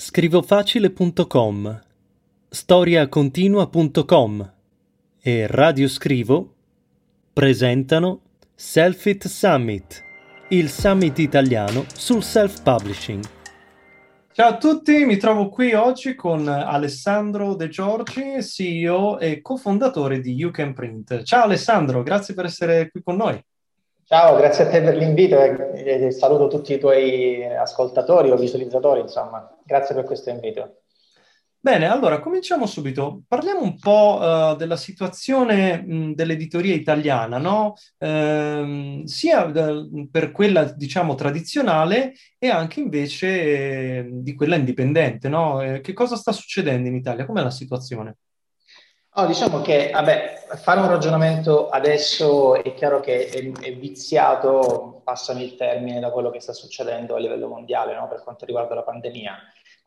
[0.00, 1.80] Scrivofacile.com
[2.48, 4.52] Storiacontinua.com
[5.20, 6.54] e Radio Scrivo
[7.32, 8.20] presentano
[8.54, 10.04] Selfit Summit,
[10.50, 13.24] il summit italiano sul self-publishing.
[14.30, 20.32] Ciao a tutti, mi trovo qui oggi con Alessandro De Giorgi, CEO e cofondatore di
[20.32, 21.24] You Can Print.
[21.24, 23.44] Ciao Alessandro, grazie per essere qui con noi.
[24.04, 29.57] Ciao, grazie a te per l'invito e saluto tutti i tuoi ascoltatori o visualizzatori, insomma.
[29.68, 30.80] Grazie per questo invito.
[31.60, 33.24] Bene, allora cominciamo subito.
[33.28, 37.74] Parliamo un po' uh, della situazione mh, dell'editoria italiana, no?
[37.98, 45.60] Uh, sia uh, per quella, diciamo, tradizionale e anche invece eh, di quella indipendente, no?
[45.60, 47.26] Eh, che cosa sta succedendo in Italia?
[47.26, 48.16] Com'è la situazione?
[49.16, 55.42] Oh, diciamo che, vabbè, fare un ragionamento adesso è chiaro che è, è, viziato, passami
[55.42, 58.06] il termine, da quello che sta succedendo a livello mondiale, no?
[58.06, 59.36] Per quanto riguarda la pandemia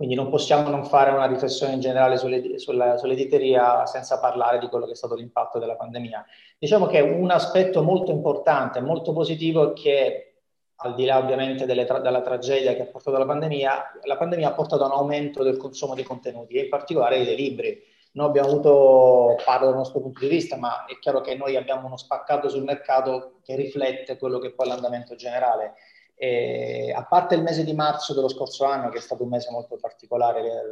[0.02, 4.94] quindi non possiamo non fare una riflessione in generale sull'editeria senza parlare di quello che
[4.94, 6.26] è stato l'impatto della pandemia.
[6.58, 10.38] Diciamo che un aspetto molto importante, molto positivo è che
[10.78, 14.54] al di là ovviamente tra- della tragedia che ha portato la pandemia, la pandemia ha
[14.54, 17.80] portato a un aumento del consumo di contenuti e in particolare dei libri.
[18.14, 21.86] Noi abbiamo avuto, parlo dal nostro punto di vista, ma è chiaro che noi abbiamo
[21.86, 25.76] uno spaccato sul mercato che riflette quello che è poi l'andamento generale.
[26.16, 29.50] E a parte il mese di marzo dello scorso anno, che è stato un mese
[29.50, 30.70] molto particolare per,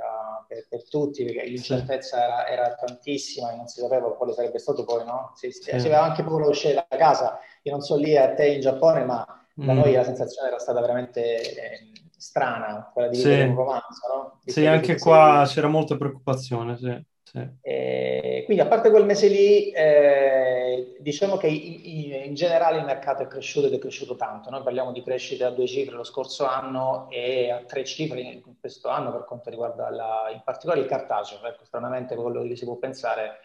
[0.47, 4.83] per, per tutti, perché l'incertezza era, era, tantissima e non si sapeva quale sarebbe stato
[4.83, 5.31] poi, no?
[5.35, 7.39] Si, si, si aveva anche paura di uscire da casa.
[7.63, 9.77] Io non so lì a te in Giappone, ma da mm.
[9.77, 13.31] noi la sensazione era stata veramente eh, strana, quella di sì.
[13.31, 14.39] un romanzo, no?
[14.43, 17.07] Di sì, anche qua c'era molta preoccupazione, sì.
[17.31, 17.47] Sì.
[17.61, 23.21] Eh, quindi a parte quel mese lì, eh, diciamo che in, in, generale il mercato
[23.21, 24.49] è cresciuto ed è cresciuto tanto.
[24.49, 28.41] Noi parliamo di crescite a due cifre lo scorso anno e a tre cifre in
[28.59, 32.65] questo anno per quanto riguarda la, in particolare il cartaceo, ecco, stranamente quello che si
[32.65, 33.41] può pensare.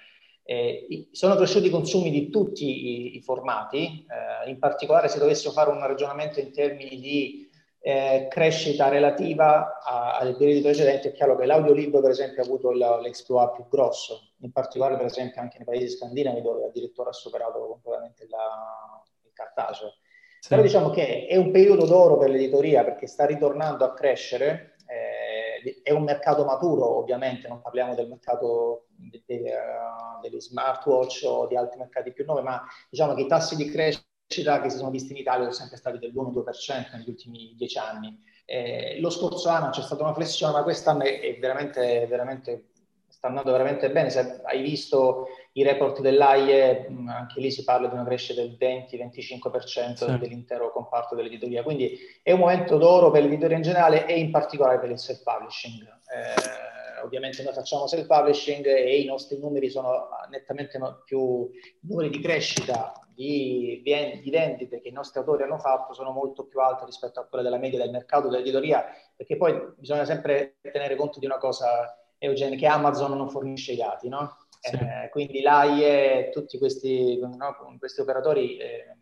[0.46, 5.52] Eh, sono cresciuti i consumi di tutti i, i formati, eh, in particolare se dovessimo
[5.52, 7.43] fare un ragionamento in termini di
[7.86, 13.52] eh, crescita relativa ai periodi precedenti, è chiaro che l'audiolibro per esempio ha avuto l'exploit
[13.52, 18.26] più grosso, in particolare per esempio anche nei paesi scandinavi dove addirittura ha superato completamente
[18.30, 19.96] la, il cartaceo.
[20.40, 20.48] Sì.
[20.48, 25.82] Però diciamo che è un periodo d'oro per l'editoria perché sta ritornando a crescere, eh,
[25.82, 31.46] è un mercato maturo ovviamente, non parliamo del mercato de, de, uh, degli smartwatch o
[31.46, 34.90] di altri mercati più nuovi, ma diciamo che i tassi di crescita che si sono
[34.90, 38.18] visti in Italia sono sempre stati dell'1-2% negli ultimi dieci anni.
[38.46, 42.68] Eh, lo scorso anno c'è stata una flessione, ma quest'anno è veramente, veramente,
[43.08, 44.10] sta andando veramente bene.
[44.10, 49.94] Se hai visto i report dell'AIE, anche lì si parla di una crescita del 20-25%
[49.94, 50.18] sì.
[50.18, 51.62] dell'intero comparto dell'editoria.
[51.62, 55.82] Quindi è un momento d'oro per l'editoria in generale e in particolare per il self-publishing.
[55.82, 61.48] Eh, ovviamente noi facciamo self-publishing e i nostri numeri sono nettamente più
[61.80, 66.60] numeri di crescita di, di, vendite che i nostri autori hanno fatto sono molto più
[66.60, 68.84] alte rispetto a quelle della media del mercato dell'editoria,
[69.16, 73.76] perché poi bisogna sempre tenere conto di una cosa, Eugenio, che Amazon non fornisce i
[73.76, 74.36] dati, no?
[74.60, 74.76] Sì.
[74.76, 78.96] Eh, quindi l'AIE, tutti questi, no, questi operatori eh,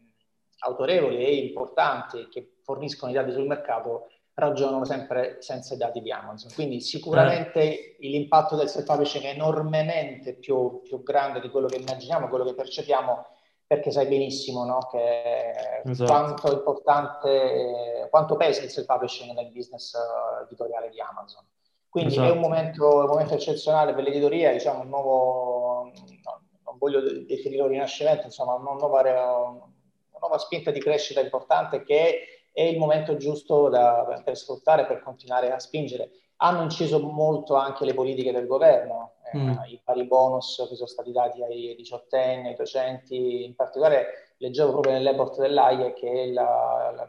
[0.58, 6.10] autorevoli e importanti che forniscono i dati sul mercato ragionano sempre senza i dati di
[6.10, 6.50] Amazon.
[6.54, 8.08] Quindi sicuramente eh.
[8.08, 13.26] l'impatto del self-publishing è enormemente più, più, grande di quello che immaginiamo, quello che percepiamo
[13.72, 16.12] perché sai benissimo no, che esatto.
[16.12, 21.42] quanto è importante, quanto pesa il self-publishing nel business uh, editoriale di Amazon.
[21.88, 22.28] Quindi esatto.
[22.28, 27.66] è un momento, un momento, eccezionale per l'editoria, diciamo un nuovo, no, non voglio definirlo
[27.66, 33.70] rinascimento, insomma una nuova, una nuova, spinta di crescita importante che è il momento giusto
[33.70, 36.10] da, per sfruttare, per continuare a spingere.
[36.36, 39.50] Hanno inciso molto anche le politiche del governo, eh, mm.
[39.66, 44.94] i vari bonus che sono stati dati ai diciottenni, ai docenti, in particolare leggevo proprio
[44.94, 47.08] nel report dell'AIE che la, la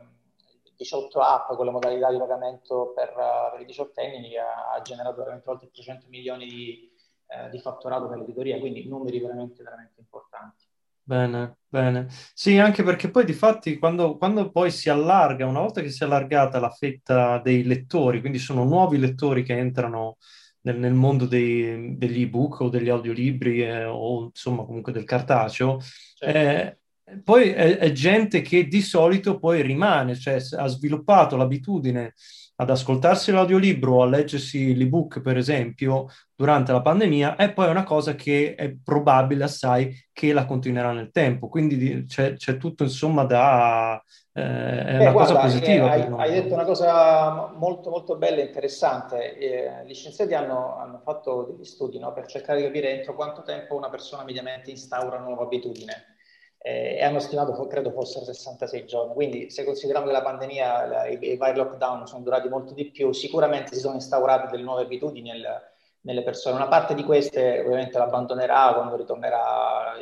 [0.75, 3.13] 18 app con la modalità di pagamento per,
[3.51, 6.91] per i diciottenni ha, ha, generato veramente oltre 300 milioni di,
[7.27, 10.65] eh, di fatturato per l'editoria, quindi numeri veramente, veramente importanti.
[11.05, 12.07] Bene, bene.
[12.33, 16.01] Sì, anche perché poi di fatti quando, quando poi si allarga, una volta che si
[16.01, 20.17] è allargata la fetta dei lettori, quindi sono nuovi lettori che entrano
[20.63, 25.79] nel, nel mondo dei, degli ebook o degli audiolibri eh, o insomma comunque del cartaceo,
[26.15, 26.37] certo.
[26.37, 26.77] eh,
[27.23, 32.13] poi è, è, gente che di solito poi rimane, cioè ha sviluppato l'abitudine
[32.55, 37.83] ad ascoltarsi l'audiolibro o a leggersi l'ebook, per esempio, durante la pandemia, è poi una
[37.83, 41.49] cosa che è probabile assai che la continuerà nel tempo.
[41.49, 44.01] Quindi c'è, c'è tutto, insomma, da...
[44.35, 45.91] Eh, è una guarda, cosa positiva.
[45.91, 49.37] Hai, hai, detto una cosa molto, molto bella e interessante.
[49.37, 53.43] Eh, gli scienziati hanno, hanno, fatto degli studi no, per cercare di capire entro quanto
[53.43, 56.15] tempo una persona mediamente instaura una nuova abitudine
[56.57, 59.13] eh, e hanno stimato, credo fossero 66 giorni.
[59.13, 62.89] Quindi se consideriamo che la pandemia, la, i, i vari lockdown sono durati molto di
[62.89, 65.72] più, sicuramente si sono instaurate delle nuove abitudini nel,
[66.03, 66.55] nelle persone.
[66.55, 69.95] Una parte di queste ovviamente l'abbandonerà quando ritornerà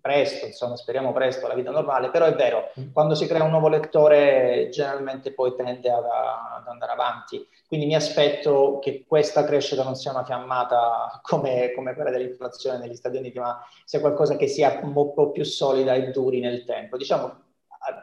[0.00, 2.92] presto, insomma speriamo presto alla vita normale, però è vero, mm.
[2.92, 7.46] quando si crea un nuovo lettore generalmente poi tende ad, ad andare avanti.
[7.66, 12.94] Quindi mi aspetto che questa crescita non sia una fiammata come, come, quella dell'inflazione negli
[12.94, 16.96] Stati Uniti, ma sia qualcosa che sia un po' più solida e duri nel tempo.
[16.96, 17.46] Diciamo,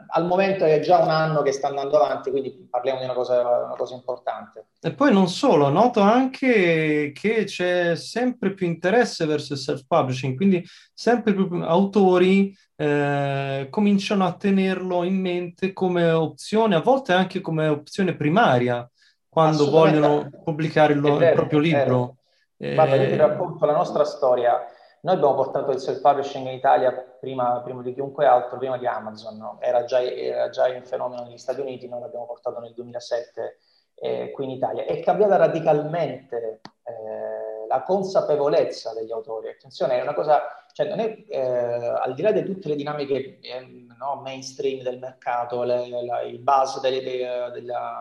[0.08, 3.40] al momento è già un anno che sta andando avanti, quindi parliamo di una cosa,
[3.40, 4.66] una cosa, importante.
[4.80, 10.64] E poi non solo, noto anche che c'è sempre più interesse verso il self-publishing, quindi
[10.92, 17.68] sempre più autori eh, cominciano a tenerlo in mente come opzione, a volte anche come
[17.68, 18.88] opzione primaria,
[19.28, 22.16] quando vogliono pubblicare il, vero, il proprio libro.
[22.56, 24.58] Guarda, io ti racconto la nostra storia
[25.06, 26.92] noi abbiamo portato il self-publishing in Italia
[27.26, 29.58] prima, prima, di chiunque altro, prima di Amazon, no?
[29.60, 33.58] era, già, era, già, un fenomeno negli Stati Uniti, noi l'abbiamo portato nel 2007
[33.96, 34.84] eh, qui in Italia.
[34.84, 39.48] È cambiata radicalmente eh, la consapevolezza degli autori.
[39.48, 40.40] Attenzione, è una cosa,
[40.72, 45.00] cioè non è, eh, al di là di tutte le dinamiche eh, no, mainstream del
[45.00, 47.26] mercato, le, le, il buzz dei, dei,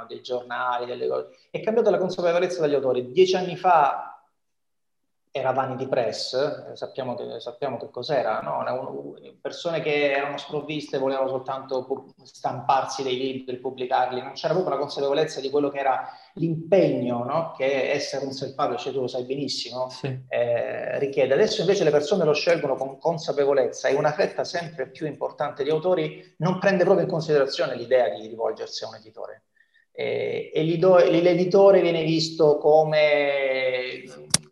[0.07, 3.11] dei giornali, delle cose, è cambiata la consapevolezza degli autori.
[3.11, 4.14] Dieci anni fa
[5.37, 6.33] era Vanity Press,
[6.71, 8.63] eh, sappiamo, che, sappiamo che cos'era, no?
[9.41, 15.41] persone che erano sprovviste, volevano soltanto stamparsi dei libri, pubblicarli, non c'era proprio la consapevolezza
[15.41, 17.53] di quello che era l'impegno no?
[17.57, 20.07] che essere un self-publisher, tu lo sai benissimo, sì.
[20.29, 21.33] eh, richiede.
[21.33, 25.69] Adesso invece le persone lo scelgono con consapevolezza e una fetta sempre più importante di
[25.69, 29.43] autori non prende proprio in considerazione l'idea di rivolgersi a un editore.
[29.97, 33.54] Eh, e l'editore viene visto come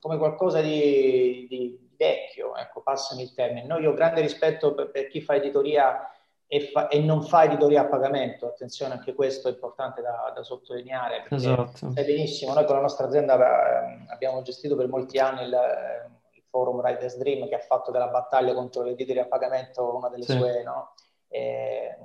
[0.03, 3.65] come qualcosa di, di vecchio, ecco, passami il termine.
[3.65, 6.09] Noi ho grande rispetto per, per chi fa editoria
[6.45, 10.43] e, fa, e, non fa editoria a pagamento, attenzione anche questo è importante da, da
[10.43, 11.91] sottolineare, perché esatto.
[11.93, 15.57] sai benissimo, noi con la nostra azienda eh, abbiamo gestito per molti anni il,
[16.31, 20.25] il forum Riders Dream che ha fatto della battaglia contro l'editoria a pagamento una delle
[20.25, 20.37] sì.
[20.37, 20.95] sue, no?
[21.29, 21.97] eh,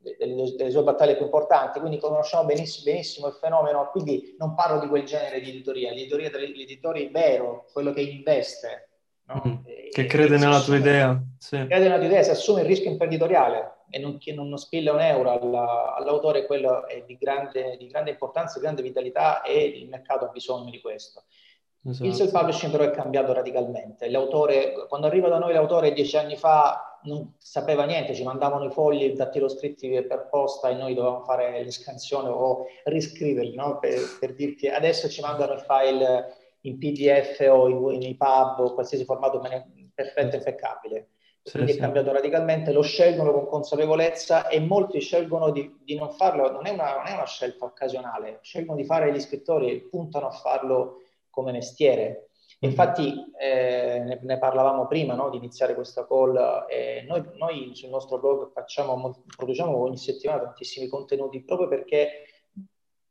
[0.00, 4.80] delle, delle, sue battaglie più importanti, quindi conosciamo benissimo, benissimo, il fenomeno, quindi non parlo
[4.80, 8.88] di quel genere di editoria, l'editoria dell'editore vero, quello che investe,
[9.26, 9.42] no?
[9.46, 9.54] mm,
[9.90, 11.22] che crede nella assume, tua idea.
[11.38, 11.56] Sì.
[11.56, 15.00] Crede nella tua idea, si assume il rischio imprenditoriale e non, che non spilla un
[15.00, 19.88] euro alla, all'autore, quello è di grande, di grande importanza, di grande vitalità e il
[19.88, 21.24] mercato ha bisogno di questo.
[21.82, 22.06] Esatto.
[22.06, 24.08] Il self-publishing però è cambiato radicalmente.
[24.10, 28.70] L'autore, quando arriva da noi l'autore dieci anni fa non sapeva niente, ci mandavano i
[28.70, 33.78] fogli dattiloscritti per posta e noi dovevamo fare l'escansione o riscriverli, no?
[33.78, 38.74] per, per, dirti adesso ci mandano il file in PDF o in, in EPUB o
[38.74, 39.40] qualsiasi formato
[39.94, 41.08] perfetto e impeccabile.
[41.42, 41.78] Sì, Quindi sì.
[41.78, 46.66] è cambiato radicalmente, lo scelgono con consapevolezza e molti scelgono di, di non farlo, non
[46.66, 50.32] è, una, non è una scelta occasionale, scelgono di fare gli scrittori e puntano a
[50.32, 50.96] farlo
[51.30, 52.29] come mestiere.
[52.62, 56.66] Infatti eh, ne, ne, parlavamo prima no, di iniziare questa call.
[56.68, 62.24] Eh, noi, noi, sul nostro blog facciamo, produciamo ogni settimana tantissimi contenuti proprio perché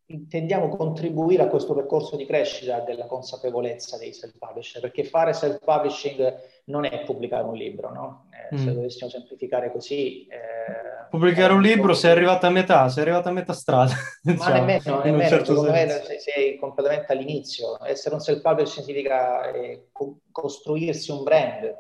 [0.06, 6.86] intendiamo contribuire a questo percorso di crescita della consapevolezza dei self-publisher, perché fare self-publishing non
[6.86, 8.29] è pubblicare un libro, no?
[8.32, 8.58] Eh, mm.
[8.58, 10.27] Se dovessimo semplificare così...
[11.10, 13.94] Pubblicare un libro, sei arrivato a metà, sei arrivato a metà strada.
[14.24, 17.84] Ma diciamo, nemmeno, nemmeno certo sei, sei, completamente all'inizio.
[17.84, 19.89] Essere un self-publisher significa eh,
[20.32, 21.75] costruirsi un brand,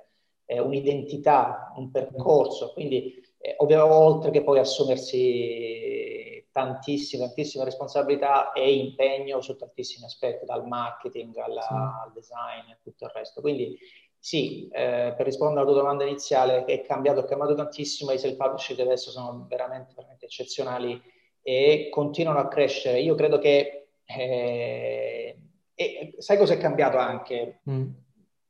[0.45, 8.73] eh, un'identità, un percorso, quindi eh, ovviamente oltre che poi assumersi tantissime, tantissime responsabilità e
[8.73, 11.73] impegno su tantissimi aspetti, dal marketing alla, sì.
[11.73, 13.41] al design e tutto il resto.
[13.41, 13.77] Quindi
[14.19, 18.79] sì, eh, per rispondere alla tua domanda iniziale, è cambiato, è cambiato tantissimo, i self-published
[18.79, 21.01] adesso sono veramente, veramente eccezionali
[21.41, 22.99] e continuano a crescere.
[22.99, 25.39] Io credo che, eh,
[25.73, 27.61] e, sai cosa è cambiato anche?
[27.69, 27.89] Mm.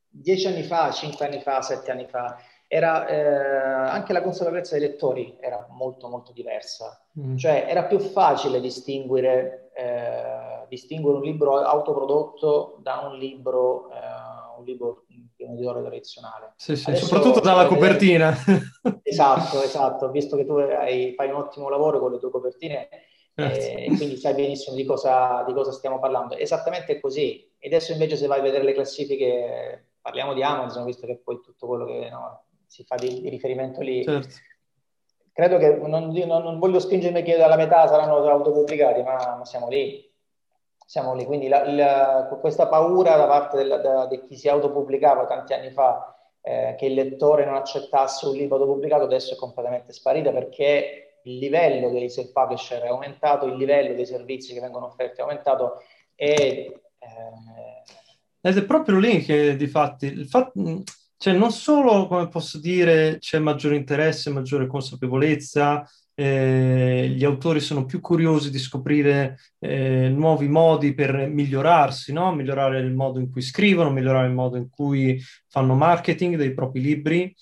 [0.09, 4.88] Dieci anni fa, cinque anni fa, sette anni fa, era eh, anche la consapevolezza dei
[4.88, 6.99] lettori era molto molto diversa.
[7.19, 7.35] Mm.
[7.35, 14.63] Cioè era più facile distinguere, eh, distinguere, un libro autoprodotto da un libro, eh, un
[14.65, 15.05] libro
[15.46, 16.53] un editore tradizionale.
[16.55, 18.36] Sì, sì, soprattutto dalla copertina.
[19.03, 22.89] esatto, esatto, visto che tu hai, fai un ottimo lavoro con le tue copertine
[23.36, 26.36] eh, e quindi sai benissimo di cosa, di cosa stiamo parlando.
[26.36, 27.50] Esattamente così.
[27.58, 31.39] E adesso invece se vai a vedere le classifiche, parliamo di Amazon, visto che poi
[31.41, 34.03] tutto quello che no, si fa di, di riferimento lì.
[34.03, 34.36] Certo.
[35.31, 39.69] Credo che non, non, non, voglio spingermi che dalla metà saranno autopubblicati, ma, ma siamo
[39.69, 40.08] lì.
[40.89, 41.24] Siamo lì.
[41.25, 45.69] Quindi la, la, questa paura da parte del, da, di chi si autopubblicava tanti anni
[45.69, 51.19] fa eh, che il lettore non accettasse un libro autopubblicato adesso è completamente sparita perché
[51.25, 55.84] il livello dei self-publisher è aumentato, il livello dei servizi che vengono offerti è aumentato
[56.15, 56.81] e...
[56.98, 57.84] Eh...
[58.41, 60.53] Ed è proprio lì che di fatti il fatto,
[61.17, 65.88] cioè non solo, come posso dire, c'è maggiore interesse, maggiore consapevolezza,
[66.19, 72.35] eh, gli autori sono più curiosi di scoprire eh, nuovi modi per migliorarsi, no?
[72.35, 76.81] migliorare il modo in cui scrivono, migliorare il modo in cui fanno marketing dei propri
[76.81, 77.33] libri,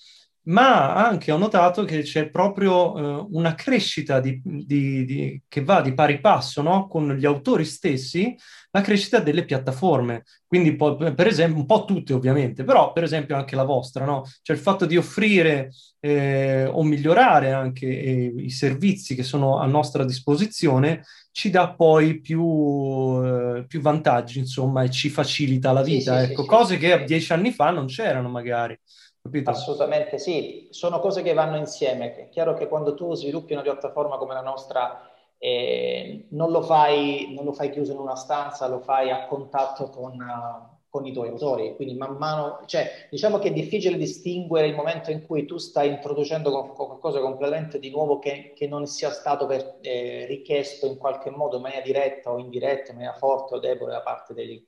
[0.48, 5.80] ma anche ho notato che c'è proprio eh, una crescita di, di, di, che va
[5.82, 6.86] di pari passo no?
[6.88, 8.34] con gli autori stessi,
[8.70, 10.24] la crescita delle piattaforme.
[10.46, 14.24] Quindi, per esempio, un po' tutte ovviamente, però per esempio anche la vostra, no?
[14.40, 19.66] cioè il fatto di offrire eh, o migliorare anche eh, i servizi che sono a
[19.66, 26.18] nostra disposizione ci dà poi più, eh, più vantaggi, insomma, e ci facilita la vita.
[26.18, 28.78] Sì, sì, ecco, sì, cose che dieci anni fa non c'erano magari.
[29.22, 29.50] Capito?
[29.50, 32.14] Assolutamente sì, sono cose che vanno insieme.
[32.16, 37.32] È chiaro che quando tu sviluppi una piattaforma come la nostra, eh, non, lo fai,
[37.34, 41.12] non, lo fai, chiuso in una stanza, lo fai a contatto con, uh, con, i
[41.12, 41.74] tuoi autori.
[41.76, 45.90] Quindi man mano, cioè, diciamo che è difficile distinguere il momento in cui tu stai
[45.90, 51.30] introducendo qualcosa completamente di nuovo che, che non sia stato per, eh, richiesto in qualche
[51.30, 54.66] modo in maniera diretta o indiretta, in maniera forte o debole da parte degli,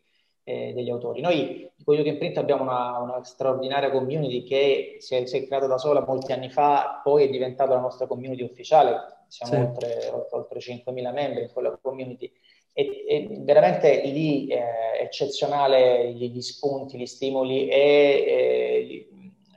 [0.51, 1.21] eh, degli autori.
[1.21, 5.67] Noi di Coglio Imprint abbiamo una, una, straordinaria community che si è, si è, creata
[5.67, 9.61] da sola molti anni fa, poi è diventata la nostra community ufficiale, siamo sì.
[9.61, 12.31] oltre, oltre 5.000 membri in quella community
[12.73, 14.57] e, e veramente lì è
[14.99, 19.09] eh, eccezionale gli, gli, spunti, gli stimoli e, e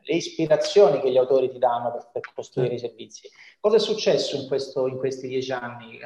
[0.05, 2.85] le ispirazioni che gli autori ti danno per, per costruire sì.
[2.85, 3.29] i servizi.
[3.59, 5.99] Cosa è successo in, questo, in questi dieci anni?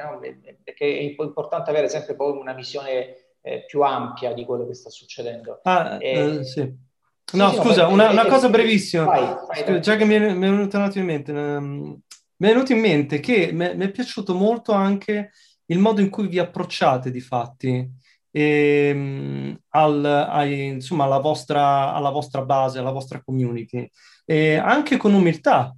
[0.62, 4.90] Perché è importante avere sempre poi una visione eh, più ampia di quello che sta
[4.90, 5.60] succedendo.
[5.62, 6.86] Ah, eh, sì.
[7.32, 9.04] No, sì, scusa, no, una, una cosa brevissima.
[9.04, 12.00] Vai, vai, già che mi è, mi è venuto in mente, um,
[12.36, 15.32] mi è venuto in mente che mi è piaciuto molto anche
[15.66, 17.86] il modo in cui vi approcciate di fatti
[18.30, 23.88] e, um, al, ai, insomma, alla vostra, alla vostra base, alla vostra community,
[24.24, 25.74] e anche con umiltà,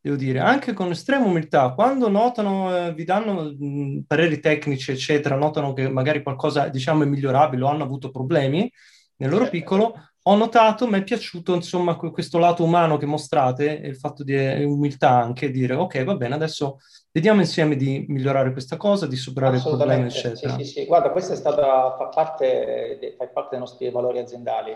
[0.00, 5.36] devo dire, anche con estrema umiltà, quando notano, eh, vi danno mh, pareri tecnici, eccetera,
[5.36, 8.70] notano che magari qualcosa, diciamo, è migliorabile o hanno avuto problemi
[9.16, 9.58] nel loro certo.
[9.58, 14.34] piccolo, ho notato, mi è piaciuto, insomma, questo lato umano che mostrate, il fatto di
[14.34, 16.78] eh, umiltà anche, dire, ok, va bene, adesso
[17.12, 20.56] vediamo insieme di migliorare questa cosa, di superare il problema, eccetera.
[20.56, 20.86] Sì, sì, sì.
[20.86, 24.74] Guarda, questa è stata, fa parte, fa parte dei nostri valori aziendali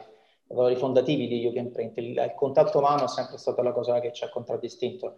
[0.48, 1.96] valori fondativi di You Print.
[1.98, 5.16] Il, il, contatto umano è sempre stata la cosa che ci ha contraddistinto.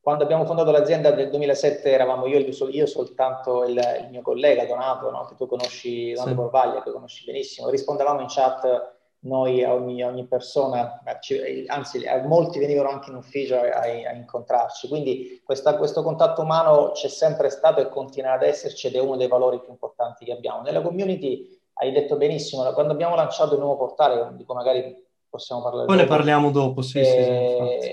[0.00, 5.10] Quando abbiamo fondato l'azienda nel 2007 eravamo io, io soltanto il, il, mio collega Donato,
[5.10, 5.24] no?
[5.24, 6.34] che tu conosci, Donato sì.
[6.34, 7.70] Borvaglia, che conosci benissimo.
[7.70, 8.92] Rispondevamo in chat
[9.24, 11.02] noi a ogni, a ogni persona,
[11.66, 17.08] anzi molti venivano anche in ufficio a, a incontrarci, quindi questa, questo contatto umano c'è
[17.08, 20.60] sempre stato e continua ad esserci ed è uno dei valori più importanti che abbiamo.
[20.62, 25.62] Nella community hai detto benissimo, quando abbiamo lanciato il nuovo portale, di cui magari possiamo
[25.62, 27.92] parlare Poi dopo, ne parliamo dopo, sì, eh, sì, sì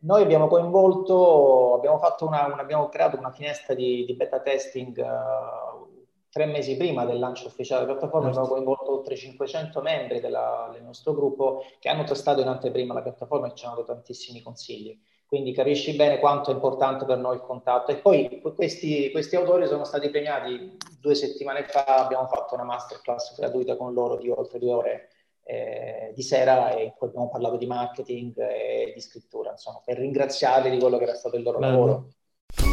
[0.00, 4.98] Noi abbiamo coinvolto, abbiamo, fatto una, una, abbiamo creato una finestra di, di beta testing
[4.98, 8.40] uh, tre mesi prima del lancio ufficiale della piattaforma, certo.
[8.40, 13.02] abbiamo coinvolto oltre 500 membri della, del nostro gruppo che hanno testato in anteprima la
[13.02, 14.98] piattaforma e ci hanno dato tantissimi consigli
[15.32, 17.90] quindi capisci bene quanto è importante per noi il contatto.
[17.90, 23.34] E poi questi, questi, autori sono stati premiati due settimane fa, abbiamo fatto una masterclass
[23.38, 25.08] gratuita con loro di oltre due ore
[25.44, 30.68] eh, di sera e poi abbiamo parlato di marketing e di scrittura, insomma, per ringraziarli
[30.68, 31.70] di quello che era stato il loro Bello.
[31.70, 32.08] lavoro.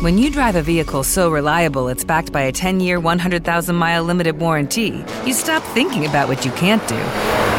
[0.02, 5.02] When you drive a vehicle so reliable it's backed by a 10-year, 100,000-mile limited warranty,
[5.24, 7.59] you stop thinking about what you can't do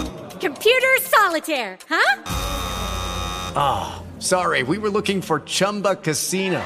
[0.41, 2.23] Computer solitaire, huh?
[3.55, 3.61] Ah,
[4.01, 6.59] oh, sorry, we were looking for Chumba Casino.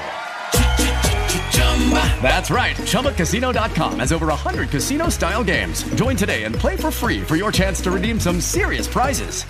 [2.21, 2.77] That's right.
[2.77, 5.83] ChumbaCasino.com has over 100 casino style games.
[5.95, 9.43] Join today and play for free for your chance to redeem some serious prizes.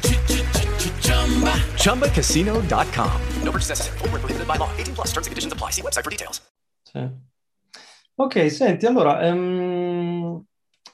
[1.84, 3.22] ChumbaCasino.com.
[3.44, 3.98] No purchase necessary.
[4.00, 4.70] Full prohibited by law.
[4.76, 5.70] 18 plus terms and conditions apply.
[5.70, 6.42] See website for details.
[6.92, 7.10] Sì.
[8.16, 10.44] Ok, senti, allora um,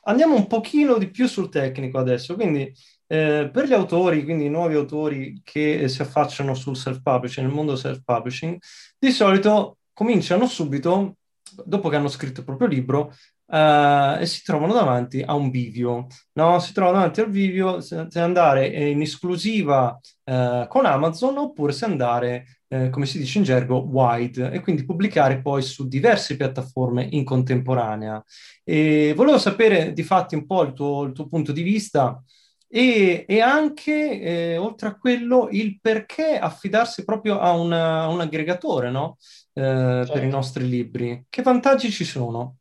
[0.03, 2.35] andiamo un pochino di più sul tecnico adesso.
[2.35, 2.73] Quindi,
[3.11, 7.75] eh, per gli autori, quindi i nuovi autori che si affacciano sul self-publishing, nel mondo
[7.75, 8.57] self-publishing,
[8.97, 11.17] di solito cominciano subito,
[11.65, 13.13] dopo che hanno scritto il proprio libro,
[13.47, 16.07] uh, e si trovano davanti a un bivio.
[16.33, 16.59] No?
[16.59, 22.61] Si trovano davanti al bivio se, andare in esclusiva uh, con Amazon oppure se andare,
[22.69, 27.25] uh, come si dice in gergo, wide e quindi pubblicare poi su diverse piattaforme in
[27.25, 28.23] contemporanea.
[28.63, 32.23] E volevo sapere di fatti un po' il tuo, il tuo punto di vista.
[32.73, 38.21] E, e, anche, eh, oltre a quello, il perché affidarsi proprio a, una, a un
[38.21, 39.17] aggregatore, no?
[39.53, 40.13] eh, certo.
[40.13, 41.25] per i nostri libri.
[41.29, 42.57] Che vantaggi ci sono?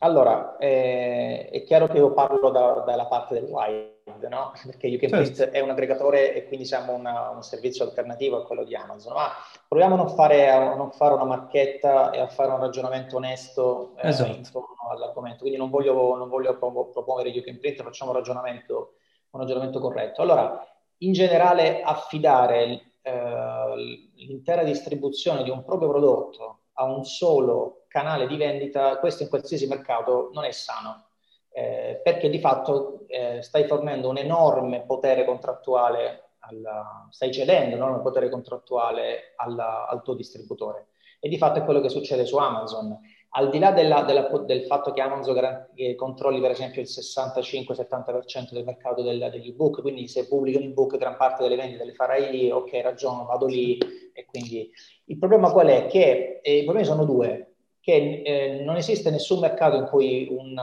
[0.00, 4.52] Allora, eh, è chiaro che io parlo da, dalla parte del wide, no?
[4.62, 5.32] Perché You Can certo.
[5.32, 9.14] Print è un aggregatore e quindi siamo una, un servizio alternativo a quello di Amazon.
[9.14, 9.30] Ma
[9.66, 13.94] proviamo a non fare, a non fare una marchetta e a fare un ragionamento onesto
[13.96, 14.32] eh, esatto.
[14.32, 15.40] intorno all'argomento.
[15.40, 18.95] Quindi non voglio, non voglio promuovere You Can Print, facciamo un ragionamento,
[19.36, 20.22] un ragionamento corretto.
[20.22, 20.66] Allora,
[20.98, 28.36] in generale, affidare eh, l'intera distribuzione di un proprio prodotto a un solo canale di
[28.36, 31.06] vendita, questo in qualsiasi mercato non è sano,
[31.50, 37.82] eh, perché di fatto eh, stai fornendo un enorme potere contrattuale, alla, stai cedendo un
[37.82, 40.88] enorme potere contrattuale alla, al tuo distributore.
[41.20, 42.98] E di fatto è quello che succede su Amazon
[43.36, 45.36] al di là della, della, del fatto che Amazon
[45.94, 50.96] controlli per esempio il 65-70% del mercato del, degli ebook, quindi se pubblico un ebook
[50.96, 53.78] gran parte delle vendite le farai lì, ok ragiono, vado lì
[54.14, 54.70] e quindi
[55.04, 55.86] il problema qual è?
[55.86, 60.58] Che eh, i problemi sono due, che eh, non esiste nessun mercato in cui un...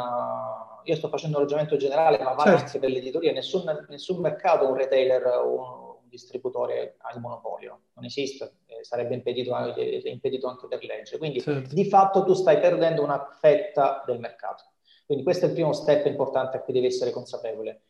[0.84, 2.66] io sto facendo un ragionamento generale, ma vale certo.
[2.66, 8.58] anche per l'editoria, nessun, nessun mercato un retailer, un, distributore ha il monopolio, non esiste,
[8.68, 11.18] eh, sarebbe impedito, eh, impedito, anche per legge.
[11.18, 11.74] Quindi certo.
[11.74, 14.66] di fatto tu stai perdendo una fetta del mercato.
[15.08, 17.82] Quindi questo è il primo step importante a cui devi essere consapevole.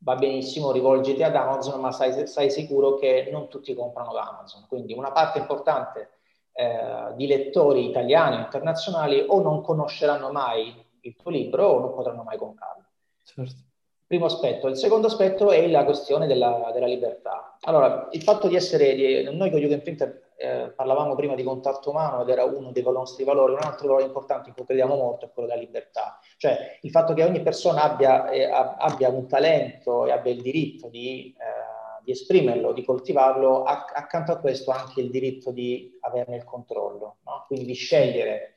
[0.00, 4.66] Va benissimo, rivolgiti ad Amazon, ma sai, sai sicuro che non tutti comprano da Amazon.
[4.68, 6.10] Quindi una parte importante
[6.52, 11.94] eh, di lettori italiani o internazionali o non conosceranno mai il tuo libro o non
[11.94, 12.84] potranno mai comprarlo.
[13.24, 13.66] Certo.
[14.06, 14.68] Primo aspetto.
[14.68, 17.58] Il secondo aspetto è la questione della, della libertà.
[17.60, 21.90] Allora, il fatto di essere, di, noi con Jürgen Printer eh, parlavamo prima di contatto
[21.90, 25.26] umano ed era uno dei nostri valori, un altro valore importante in cui crediamo molto
[25.26, 26.18] è quello della libertà.
[26.36, 30.88] Cioè il fatto che ogni persona abbia, eh, abbia un talento e abbia il diritto
[30.88, 36.36] di, eh, di esprimerlo, di coltivarlo, acc- accanto a questo anche il diritto di averne
[36.36, 37.44] il controllo, no?
[37.46, 38.54] quindi di scegliere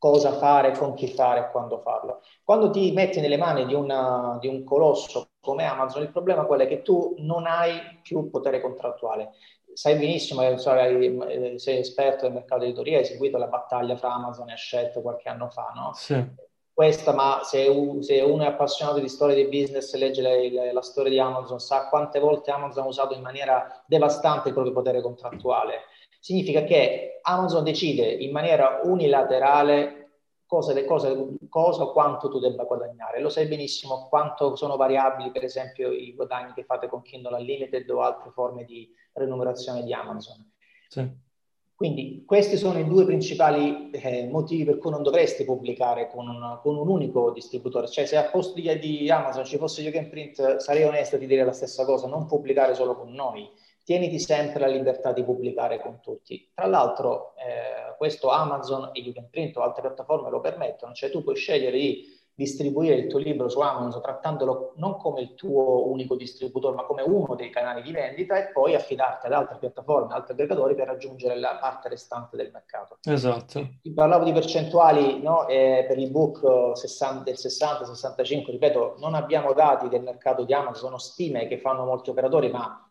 [0.00, 2.22] cosa fare, con chi fare e quando farlo.
[2.42, 6.66] Quando ti metti nelle mani di, una, di un colosso come Amazon, il problema è
[6.66, 9.32] che tu non hai più potere contrattuale.
[9.74, 10.56] Sai benissimo, eh,
[11.58, 15.50] sei esperto del mercato editoria, hai seguito la battaglia fra Amazon e Hachette qualche anno
[15.50, 15.92] fa, no?
[15.92, 16.48] Sì.
[16.72, 17.66] Questa, ma se,
[18.00, 21.20] se, uno è appassionato di storia di business e legge le, le, la storia di
[21.20, 25.82] Amazon, sa quante volte Amazon ha usato in maniera devastante il proprio potere contrattuale
[26.20, 30.00] significa che Amazon decide in maniera unilaterale
[30.46, 31.14] cosa, cosa,
[31.48, 33.20] cosa o quanto tu debba guadagnare.
[33.20, 37.88] Lo sai benissimo quanto sono variabili, per esempio, i guadagni che fate con Kindle Unlimited
[37.90, 40.52] o altre forme di remunerazione di Amazon.
[40.88, 41.28] Sì.
[41.80, 46.58] Quindi questi sono i due principali eh, motivi per cui non dovresti pubblicare con un,
[46.60, 47.88] con un, unico distributore.
[47.88, 51.26] Cioè se a posto di, di Amazon ci fosse You Can Print, sarei onesto di
[51.26, 53.48] dire la stessa cosa, non pubblicare solo con noi
[53.90, 56.48] tieniti sempre la libertà di pubblicare con tutti.
[56.54, 61.10] Tra l'altro, eh, questo Amazon e You Can Print o altre piattaforme lo permettono, cioè
[61.10, 65.90] tu puoi scegliere di distribuire il tuo libro su Amazon trattandolo non come il tuo
[65.90, 70.14] unico distributore, ma come uno dei canali di vendita e poi affidarti ad altre piattaforme,
[70.14, 72.98] altri aggregatori per raggiungere la parte restante del mercato.
[73.02, 73.70] Esatto.
[73.92, 80.02] Parlavo di percentuali no, eh, per l'ebook 60, del 60-65, ripeto, non abbiamo dati del
[80.02, 82.89] mercato di Amazon, sono stime che fanno molti operatori, ma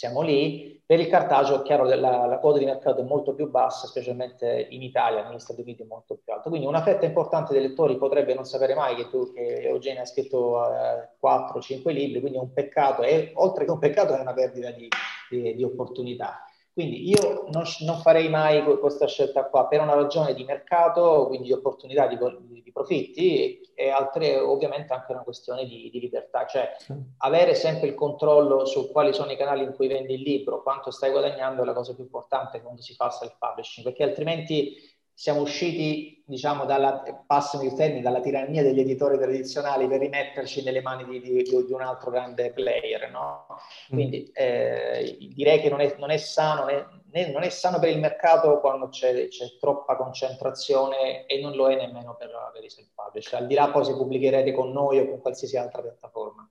[0.00, 0.82] siamo lì.
[0.86, 3.86] Per il cartaceo è chiaro che la, la, quota di mercato è molto più bassa,
[3.86, 6.48] specialmente in Italia, negli Stati Uniti è molto più alta.
[6.48, 10.06] Quindi una fetta importante dei lettori potrebbe non sapere mai che, tu, che Eugenia ha
[10.06, 14.32] scritto eh, 4-5 libri, quindi è un peccato, e oltre che un peccato è una
[14.32, 14.88] perdita di,
[15.28, 16.49] di, di opportunità.
[16.80, 21.48] Quindi io non, non, farei mai questa scelta qua per una ragione di mercato, quindi
[21.48, 26.46] di opportunità di, di, di profitti e altre ovviamente anche una questione di, di, libertà,
[26.46, 26.74] cioè
[27.18, 30.90] avere sempre il controllo su quali sono i canali in cui vendi il libro, quanto
[30.90, 34.74] stai guadagnando è la cosa più importante quando si fa self-publishing, perché altrimenti
[35.20, 40.80] siamo usciti, diciamo, dalla, passami il termine, dalla tirannia degli editori tradizionali per rimetterci nelle
[40.80, 43.44] mani di, di, di un altro grande player, no?
[43.50, 43.94] Mm.
[43.94, 47.98] Quindi eh, direi che non è, non è sano, né, non è sano per il
[47.98, 53.40] mercato quando c'è, c'è, troppa concentrazione e non lo è nemmeno per, per i self-publisher,
[53.40, 56.50] al di là poi se pubblicherete con noi o con qualsiasi altra piattaforma.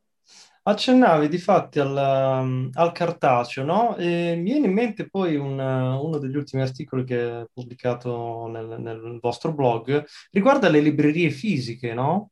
[0.64, 3.96] Accennavi di fatti al, um, al cartaceo, no?
[3.96, 8.76] E mi viene in mente poi un, uno degli ultimi articoli che è pubblicato nel,
[8.80, 12.32] nel vostro blog riguarda le librerie fisiche, no?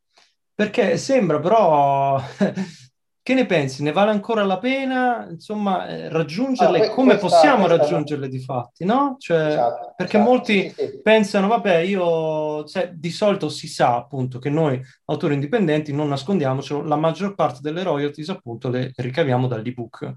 [0.54, 2.20] Perché sembra però
[3.28, 3.84] Che ne pensi?
[3.84, 6.86] Ne vale ancora la pena, insomma, eh, raggiungerle?
[6.86, 7.84] Ah, Come questa, possiamo questa...
[7.84, 9.18] raggiungerle di fatti, no?
[9.20, 12.64] Cioè, esatto, perché esatto, molti sì, pensano, vabbè, io...
[12.64, 17.60] Cioè, di solito si sa, appunto, che noi, autori indipendenti, non nascondiamocelo, la maggior parte
[17.62, 20.14] delle royalties, appunto, le ricaviamo dall'ebook.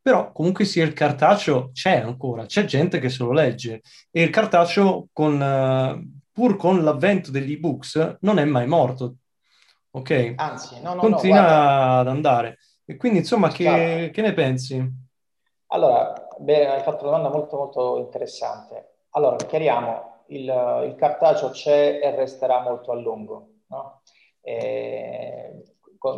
[0.00, 3.80] Però, comunque sia, il cartaceo c'è ancora, c'è gente che se lo legge.
[4.08, 9.16] E il cartaceo, con, uh, pur con l'avvento degli ebooks, non è mai morto
[9.92, 10.34] ok?
[10.36, 12.58] Anzi, no, no, Continua no, ad andare.
[12.84, 14.84] E quindi, insomma, che, che, ne pensi?
[15.68, 19.06] Allora, beh, hai fatto una domanda molto, molto interessante.
[19.10, 20.44] Allora, chiariamo, il,
[20.86, 24.02] il cartaceo c'è e resterà molto a lungo, no?
[24.40, 25.62] E,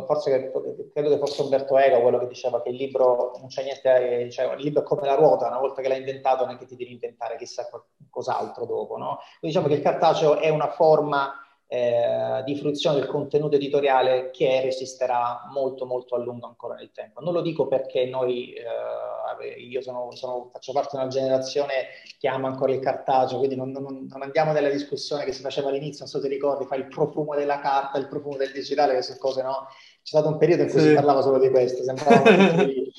[0.07, 0.51] forse
[0.91, 4.55] credo che fosse Umberto Eco quello che diceva che il libro non c'è niente, cioè,
[4.55, 6.75] il libro è come la ruota, una volta che l'hai inventato non è che ti
[6.75, 7.69] devi inventare chissà
[8.09, 9.19] cos'altro dopo, no?
[9.39, 11.35] Quindi diciamo che il cartaceo è una forma
[11.75, 17.19] eh, di fruizione del contenuto editoriale che resisterà molto molto a lungo ancora nel tempo.
[17.19, 22.29] Non lo dico perché noi, eh, io sono, sono, faccio parte di una generazione che
[22.29, 26.05] ama ancora il cartaceo, quindi non, non, non, andiamo nella discussione che si faceva all'inizio,
[26.05, 29.41] non so se ricordi, fa il profumo della carta, il profumo del digitale, sono cose
[29.41, 29.67] no.
[30.01, 30.87] C'è stato un periodo in cui sì.
[30.87, 32.89] si parlava solo di questo, sembravano degli,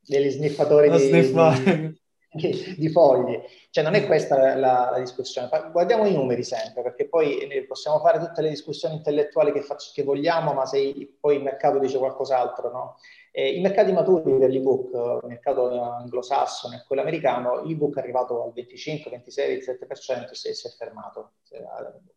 [0.00, 2.01] degli sniffatori di, di,
[2.32, 3.38] di, di fogli.
[3.70, 8.18] Cioè non è questa la, la, discussione, guardiamo i numeri sempre, perché poi possiamo fare
[8.18, 12.70] tutte le discussioni intellettuali che, faccio, che vogliamo, ma se poi il mercato dice qualcos'altro,
[12.70, 12.96] no?
[13.34, 14.92] Eh, I mercati maturi per l'ebook,
[15.22, 20.66] il mercato anglosassone e quello americano, l'ebook è arrivato al 25, 26, 27% e si
[20.66, 21.32] è fermato.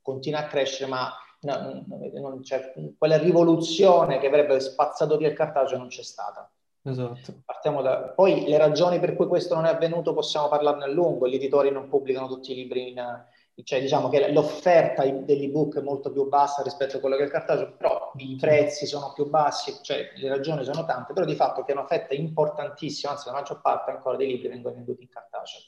[0.02, 1.10] Continua a crescere, ma
[1.42, 6.50] no, non c'è, quella rivoluzione che avrebbe spazzato via il cartaceo non c'è stata.
[6.88, 7.42] Esatto.
[7.44, 8.14] Partiamo da...
[8.16, 11.72] Poi le ragioni per cui questo non è avvenuto possiamo parlarne a lungo, gli editori
[11.72, 13.26] non pubblicano tutti i libri in...
[13.64, 17.32] Cioè, diciamo che l'offerta dell'ebook è molto più bassa rispetto a quello che è il
[17.32, 21.64] cartaceo, però i prezzi sono più bassi, cioè le ragioni sono tante, però di fatto
[21.64, 25.10] che è una fetta importantissima, anzi la maggior parte ancora dei libri vengono venduti in
[25.10, 25.62] cartaceo.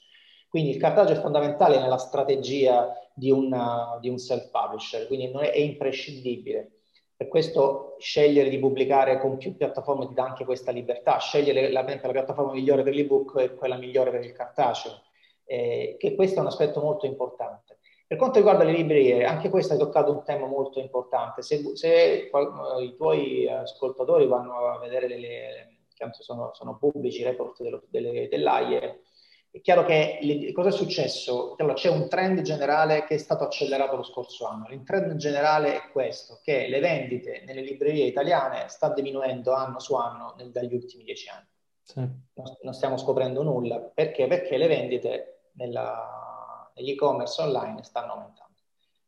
[0.50, 6.77] Quindi il cartaceo è fondamentale nella strategia di, una, di un self-publisher, quindi è imprescindibile.
[7.18, 11.82] Per questo scegliere di pubblicare con più piattaforme ti dà anche questa libertà, scegliere la,
[11.82, 15.02] la piattaforma migliore per l'ebook e quella migliore per il cartaceo,
[15.44, 17.78] eh, che questo è un aspetto molto importante.
[18.06, 21.42] Per quanto riguarda le librerie, anche questo hai toccato un tema molto importante.
[21.42, 25.78] Se, se uh, i tuoi ascoltatori vanno a vedere le, le
[26.20, 27.60] sono, sono pubblici i report
[28.28, 29.00] dell'AIE,
[29.58, 31.54] è chiaro che le, cosa è successo?
[31.58, 34.68] Allora, c'è un trend generale che è stato accelerato lo scorso anno.
[34.70, 39.94] Il trend generale è questo, che le vendite nelle librerie italiane sta diminuendo anno su
[39.94, 41.46] anno nel, dagli ultimi dieci anni.
[41.82, 41.98] Sì.
[41.98, 43.78] Non, non, stiamo scoprendo nulla.
[43.78, 44.26] Perché?
[44.26, 48.46] Perché le vendite nella, nell'e-commerce online stanno aumentando.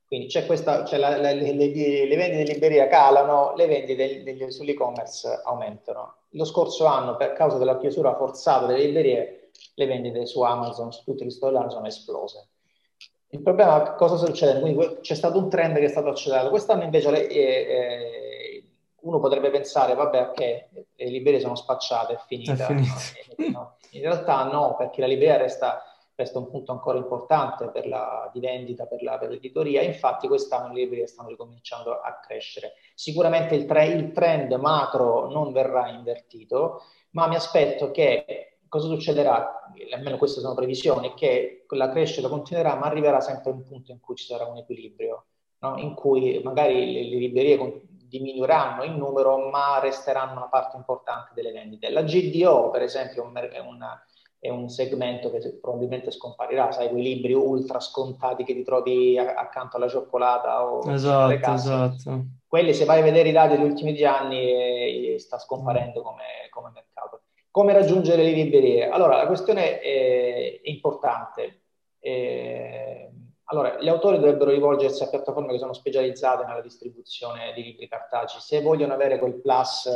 [0.05, 4.25] Quindi c'è questa, c'è la, la, le, le, le, vendite in libreria calano, le vendite
[4.25, 6.17] degli, sull'e-commerce aumentano.
[6.31, 9.40] Lo scorso anno, per causa della chiusura forzata delle librerie,
[9.75, 12.49] le vendite su Amazon, su tutti gli store online sono esplose.
[13.33, 14.61] Il problema cosa succede?
[14.61, 16.51] Quindi c'è stato un trend che è stato accelerato.
[16.51, 18.65] Quest'anno invece le, eh,
[19.03, 22.67] uno potrebbe pensare, vabbè, che le librerie sono spacciate, è finita.
[22.67, 23.59] È finita.
[23.59, 25.81] No, in realtà no, perché la libreria resta,
[26.17, 29.83] resta, un punto ancora importante per la, di vendita, per, la, per l'editoria.
[29.83, 32.75] Infatti quest'anno le librerie stanno ricominciando a crescere.
[32.95, 39.71] Sicuramente il, tre, il trend macro non verrà invertito, ma mi aspetto che cosa succederà?
[39.93, 44.01] Almeno queste sono previsioni, che la crescita continuerà, ma arriverà sempre a un punto in
[44.01, 45.25] cui ci sarà un equilibrio,
[45.59, 45.77] no?
[45.77, 51.53] in cui magari le, le librerie diminuiranno in numero, ma resteranno una parte importante delle
[51.53, 51.91] vendite.
[51.91, 54.01] La GDO, per esempio, è, una,
[54.39, 59.77] è un segmento che probabilmente scomparirà, sai, quei libri ultra scontati che ti trovi accanto
[59.77, 61.53] alla cioccolata o esatto.
[61.53, 62.25] Esatto.
[62.47, 66.71] Quelli, se vai a vedere i dati degli ultimi anni, eh, sta scomparendo come, come
[66.75, 66.90] mercato.
[67.51, 68.89] Come raggiungere le librerie?
[68.89, 71.63] Allora, la questione è, importante.
[71.99, 73.11] Eh,
[73.45, 78.41] allora, gli autori dovrebbero rivolgersi a piattaforme che sono specializzate nella distribuzione di libri cartacei
[78.41, 79.89] se vogliono avere quel plus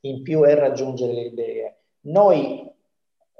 [0.00, 1.78] in più e raggiungere le librerie.
[2.02, 2.70] Noi,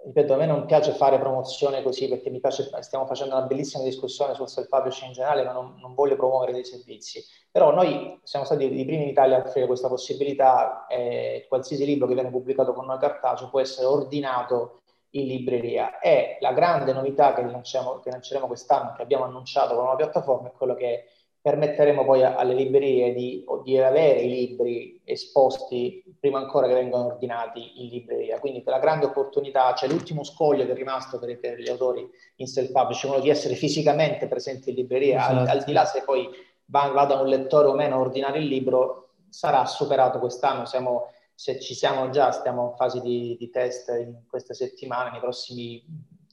[0.05, 3.83] ripeto, a me non piace fare promozione così perché mi piace, stiamo facendo una bellissima
[3.83, 7.23] discussione sul self-publishing in generale, ma non, non, voglio promuovere dei servizi.
[7.51, 12.07] Però noi siamo stati i primi in Italia a offrire questa possibilità, eh, qualsiasi libro
[12.07, 15.99] che viene pubblicato con noi cartaceo può essere ordinato in libreria.
[15.99, 20.49] E la grande novità che, lanciamo, che lanceremo quest'anno, che abbiamo annunciato con una piattaforma,
[20.49, 21.05] è quello che
[21.49, 27.83] permetteremo poi alle librerie di, di, avere i libri esposti prima ancora che vengano ordinati
[27.83, 28.39] in libreria.
[28.39, 32.07] Quindi la grande opportunità, c'è cioè l'ultimo scoglio che è rimasto per, per gli autori
[32.37, 35.39] in self-publishing, quello di essere fisicamente presenti in libreria, esatto.
[35.39, 36.29] al, al, di là se poi
[36.67, 40.67] va, vada un lettore o meno a ordinare il libro, sarà superato quest'anno.
[40.67, 45.21] Siamo se ci siamo già, stiamo in fase di, di test in queste settimane, nei
[45.21, 45.83] prossimi,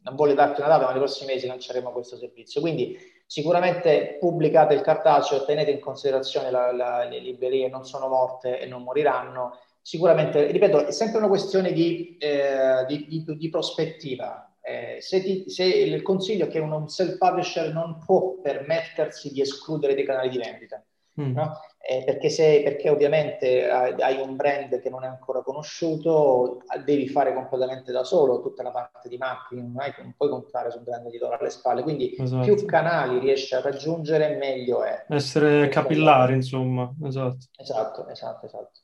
[0.01, 2.59] non voglio darti una data, ma nei prossimi mesi lanceremo questo servizio.
[2.59, 8.59] Quindi sicuramente pubblicate il cartaceo, tenete in considerazione la, la, le librerie, non sono morte
[8.59, 9.59] e non moriranno.
[9.81, 14.55] Sicuramente, ripeto, è sempre una questione di, eh, di, di, di prospettiva.
[14.61, 19.93] Eh, se, ti, se, il consiglio è che un self-publisher non può permettersi di escludere
[19.93, 20.83] dei canali di vendita.
[21.21, 21.33] Mm.
[21.33, 21.59] No?
[21.87, 27.31] Eh, perché, se, perché ovviamente hai un brand che non è ancora conosciuto, devi fare
[27.31, 30.83] completamente da solo tutta la parte di marketing, non, hai, non puoi contare su un
[30.83, 32.43] brand editore alle spalle, quindi esatto.
[32.43, 35.05] più canali riesci a raggiungere meglio è.
[35.09, 37.45] Essere capillare, insomma, esatto.
[37.55, 38.79] Esatto, esatto, esatto.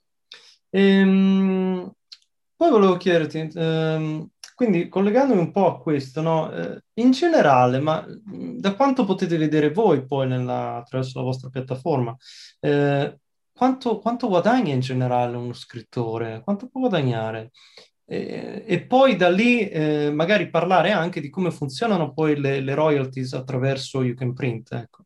[0.69, 1.91] Ehm,
[2.55, 4.29] poi volevo chiederti, ehm,
[4.61, 6.51] quindi collegandomi un po' a questo, no?
[6.51, 12.15] eh, in generale, ma da quanto potete vedere voi poi nella, attraverso la vostra piattaforma,
[12.59, 13.17] eh,
[13.51, 16.41] quanto, quanto, guadagna in generale uno scrittore?
[16.43, 17.53] Quanto può guadagnare?
[18.05, 22.75] E, e poi da lì eh, magari parlare anche di come funzionano poi le, le
[22.75, 24.73] royalties attraverso You Can Print.
[24.73, 25.05] Ecco.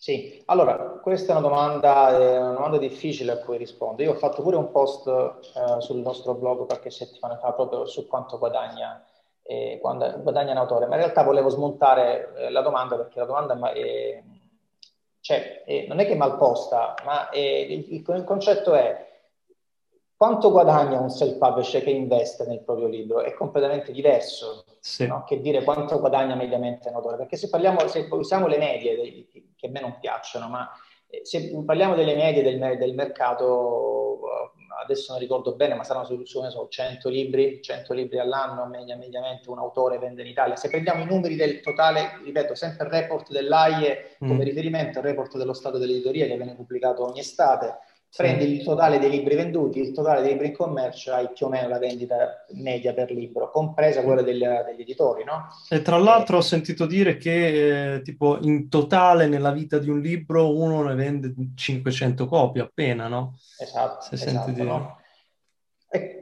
[0.00, 4.02] Sì, allora, questa è una domanda, è una domanda difficile a cui rispondo.
[4.02, 8.06] Io ho fatto pure un post eh, sul nostro blog qualche settimana fa proprio su
[8.06, 9.04] quanto guadagna,
[9.42, 13.72] eh, guadagna un autore, ma in realtà volevo smontare eh, la domanda perché la domanda
[13.72, 14.22] è,
[15.20, 19.07] cioè, non è che è mal posta, ma il, il concetto è
[20.18, 23.20] quanto guadagna un self-publisher che investe nel proprio libro?
[23.20, 25.06] È completamente diverso sì.
[25.06, 25.22] no?
[25.22, 27.16] che dire quanto guadagna mediamente un autore.
[27.16, 30.68] Perché se parliamo, se usiamo le medie, che a me non piacciono, ma
[31.06, 36.06] eh, se parliamo delle medie del, del mercato, eh, adesso non ricordo bene, ma saranno
[36.06, 40.56] su, su so, 100 libri, 100 libri all'anno, media, mediamente un autore vende in Italia.
[40.56, 44.40] Se prendiamo i numeri del totale, ripeto, sempre il report dell'AIE come mm.
[44.40, 47.78] riferimento, il report dello stato dell'editoria che viene pubblicato ogni estate,
[48.16, 51.48] prendi il totale dei libri venduti, il totale dei libri in commercio, hai più o
[51.48, 55.48] meno la vendita media per libro, compresa quella degli, degli editori, no?
[55.68, 59.90] E tra l'altro eh, ho sentito dire che eh, tipo in totale nella vita di
[59.90, 63.38] un libro uno ne vende 500 copie appena, no?
[63.58, 64.64] Esatto, Se esatto, dire.
[64.64, 64.96] No?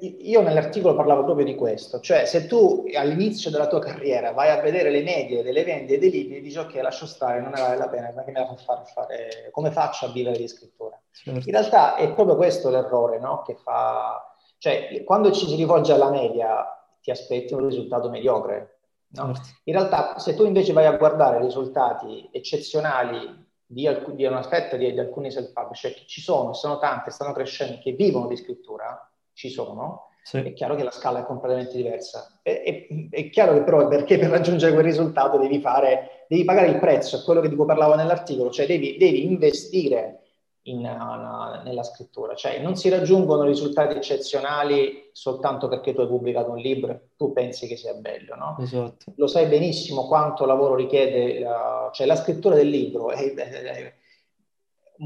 [0.01, 4.61] Io nell'articolo parlavo proprio di questo, cioè se tu all'inizio della tua carriera vai a
[4.61, 7.77] vedere le medie delle vendite dei libri e dici ok lascio stare, non ne vale
[7.77, 10.97] la pena, perché me la fa fare, fare, come faccio a vivere di scrittura?
[11.23, 11.49] Certo.
[11.49, 13.43] In realtà è proprio questo l'errore no?
[13.43, 16.67] che fa, cioè quando ci si rivolge alla media
[17.01, 18.81] ti aspetti un risultato mediocre.
[19.09, 19.35] No?
[19.35, 19.49] Certo.
[19.65, 24.77] In realtà se tu invece vai a guardare risultati eccezionali di, alc- di una fetta
[24.77, 29.11] di, di alcuni self-publisher che ci sono, sono tante, stanno crescendo, che vivono di scrittura,
[29.33, 30.39] ci sono, sì.
[30.39, 32.39] è chiaro che la scala è completamente diversa.
[32.43, 36.69] È, è, è, chiaro che però perché per raggiungere quel risultato devi, fare, devi pagare
[36.69, 40.26] il prezzo, è quello che di cui parlavo nell'articolo, cioè devi, devi investire
[40.67, 46.51] in, uh, nella scrittura, cioè non si raggiungono risultati eccezionali soltanto perché tu hai pubblicato
[46.51, 48.57] un libro e tu pensi che sia bello, no?
[48.61, 49.13] Esatto.
[49.17, 53.95] Lo sai benissimo quanto lavoro richiede, uh, cioè la scrittura del libro è, è, è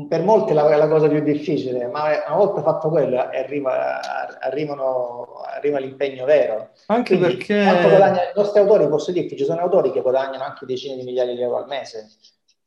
[0.09, 5.40] per molti è la, la, cosa più difficile, ma una volta fatto quello arriva, arrivano,
[5.44, 6.70] arriva l'impegno vero.
[6.87, 7.64] Anche Quindi, perché...
[7.88, 11.35] Guadagna, I nostri autori, posso dirti, ci sono autori che guadagnano anche decine di migliaia
[11.35, 12.09] di euro al mese,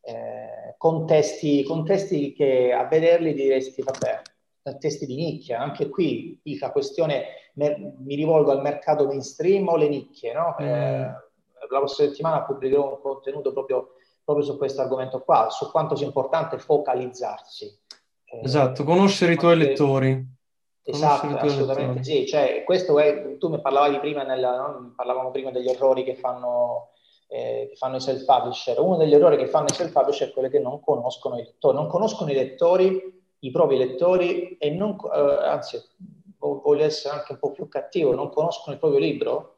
[0.06, 4.22] eh, con, testi, con, testi, che a vederli diresti, vabbè,
[4.80, 5.60] testi di nicchia.
[5.60, 10.56] Anche qui la questione, mi rivolgo al mercato mainstream o le nicchie, no?
[10.62, 10.66] Mm.
[10.66, 11.14] Eh,
[11.70, 16.06] la prossima settimana pubblicherò un contenuto proprio proprio su questo argomento qua, su quanto sia
[16.06, 17.80] importante focalizzarsi.
[18.42, 20.32] esatto, conoscere i tuoi lettori.
[20.86, 22.26] Esatto, assolutamente sì.
[22.26, 24.94] Cioè, questo è, tu mi parlavi prima, nella, no?
[24.96, 26.92] parlavamo prima degli errori che fanno,
[27.34, 28.80] eh, che fanno i self-publisher.
[28.80, 31.88] Uno degli errori che fanno i self-publisher è quello che non conoscono i lettori, non
[31.88, 35.82] conoscono i lettori, i propri lettori e non, eh, anzi,
[36.38, 39.58] voglio essere anche un po' più cattivo, non conoscono il proprio libro.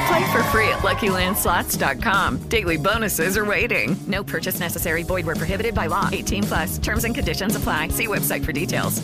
[0.11, 2.49] Play for free at LuckyLandSlots.com.
[2.49, 3.95] Daily bonuses are waiting.
[4.07, 5.03] No purchase necessary.
[5.03, 6.09] Void where prohibited by law.
[6.11, 6.77] 18 plus.
[6.79, 7.87] Terms and conditions apply.
[7.89, 9.01] See website for details.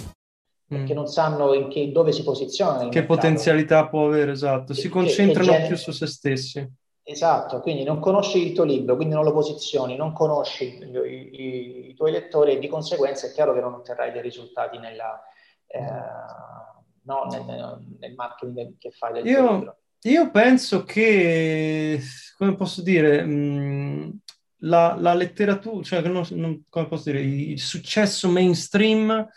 [0.68, 2.90] Perché non sanno in che, dove si posizionano.
[2.90, 4.74] Che potenzialità può avere, esatto.
[4.74, 6.70] Si concentrano che, che più su se stessi.
[7.04, 11.90] Esatto, quindi non conosci il tuo libro, quindi non lo posizioni, non conosci i, i,
[11.92, 15.18] i tuoi lettori e di conseguenza è chiaro che non otterrai dei risultati nella,
[15.68, 15.80] eh,
[17.04, 19.78] no, nel, nel, marketing che fai del io, tuo libro.
[20.04, 22.00] Io penso che,
[22.38, 24.20] come posso dire, mh,
[24.60, 29.28] la, la, letteratura, cioè non, non, come posso dire, il successo mainstream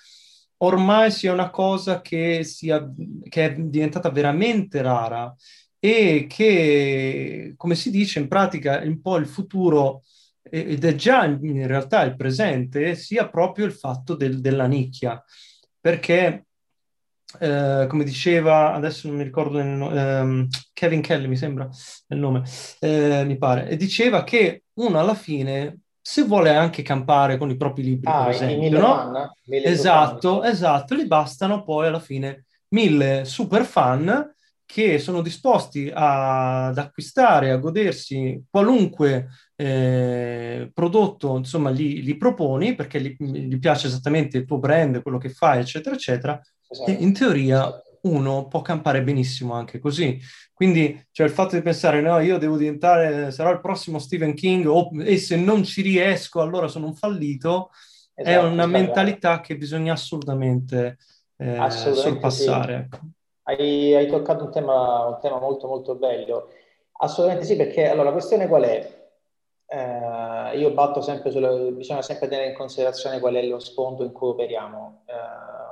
[0.59, 2.87] ormai sia una cosa che, sia,
[3.29, 5.35] che è diventata veramente rara
[5.79, 10.03] e che, come si dice, in pratica un po' il futuro,
[10.43, 15.23] ed è già in realtà il presente, sia proprio il fatto del, della nicchia,
[15.81, 16.47] perché,
[17.39, 21.69] eh, come diceva, adesso non mi ricordo, nel, ehm, Kevin Kelly mi sembra
[22.09, 22.43] il nome,
[22.81, 27.57] eh, mi pare, e diceva che uno alla fine se vuole anche campare con i
[27.57, 28.95] propri libri, ah, per esempio, no?
[28.95, 36.67] fan, esatto, esatto, gli bastano poi alla fine mille super fan che sono disposti a,
[36.67, 43.89] ad acquistare, a godersi qualunque eh, prodotto, insomma, gli, gli proponi perché gli, gli, piace
[43.89, 46.41] esattamente il tuo brand, quello che fai, eccetera, eccetera.
[46.71, 46.91] Esatto.
[46.91, 50.19] In teoria uno può campare benissimo anche così.
[50.55, 54.67] Quindi, cioè, il fatto di pensare, no, io devo diventare, sarò il prossimo Stephen King,
[54.67, 57.71] o, e se non ci riesco, allora sono un fallito,
[58.15, 60.99] esatto, è una mentalità che bisogna assolutamente,
[61.37, 62.89] eh, assolutamente sorpassare.
[62.91, 62.99] Sì.
[63.43, 66.51] Hai, hai toccato un tema, un tema, molto molto bello.
[66.93, 68.99] Assolutamente sì, perché allora la questione qual è?
[69.67, 74.13] Eh, io batto sempre sulle, bisogna sempre tenere in considerazione qual è lo sfondo in
[74.13, 75.05] cui operiamo.
[75.07, 75.70] Eh,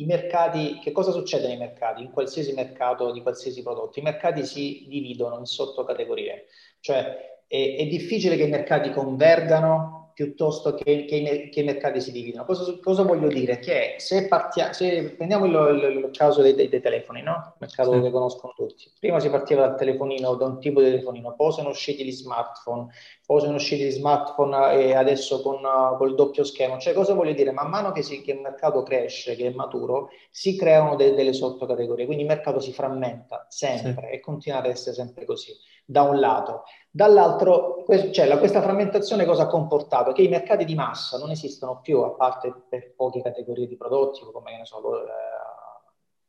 [0.00, 2.02] I mercati, che cosa succede nei mercati?
[2.02, 6.46] In qualsiasi mercato di qualsiasi prodotto, i mercati si dividono in sottocategorie,
[6.80, 12.00] cioè è, è difficile che i mercati convergano piuttosto che, che, i, che, i, mercati
[12.00, 12.44] si dividono.
[12.44, 13.58] Cosa, cosa voglio dire?
[13.58, 17.32] Che se, partia, se prendiamo il, il, il caso dei, dei, dei, telefoni, no?
[17.32, 18.00] il mercato sì.
[18.00, 18.90] che conoscono tutti.
[18.98, 22.88] Prima si partiva dal telefonino, da un tipo di telefonino, poi sono usciti gli smartphone,
[23.24, 25.60] poi sono usciti gli smartphone e adesso con
[26.08, 26.78] il doppio schermo.
[26.78, 27.52] Cioè, cosa voglio dire?
[27.52, 31.32] Man mano che, si, che il mercato cresce, che è maturo, si creano de, delle
[31.32, 34.14] sottocategorie, quindi il mercato si frammenta sempre sì.
[34.14, 35.52] e continua ad essere sempre così,
[35.90, 36.62] da un lato.
[36.88, 40.12] Dall'altro, cioè, questa frammentazione cosa ha comportato?
[40.12, 44.20] Che i mercati di massa non esistono più, a parte per poche categorie di prodotti,
[44.32, 45.08] come ne so, eh,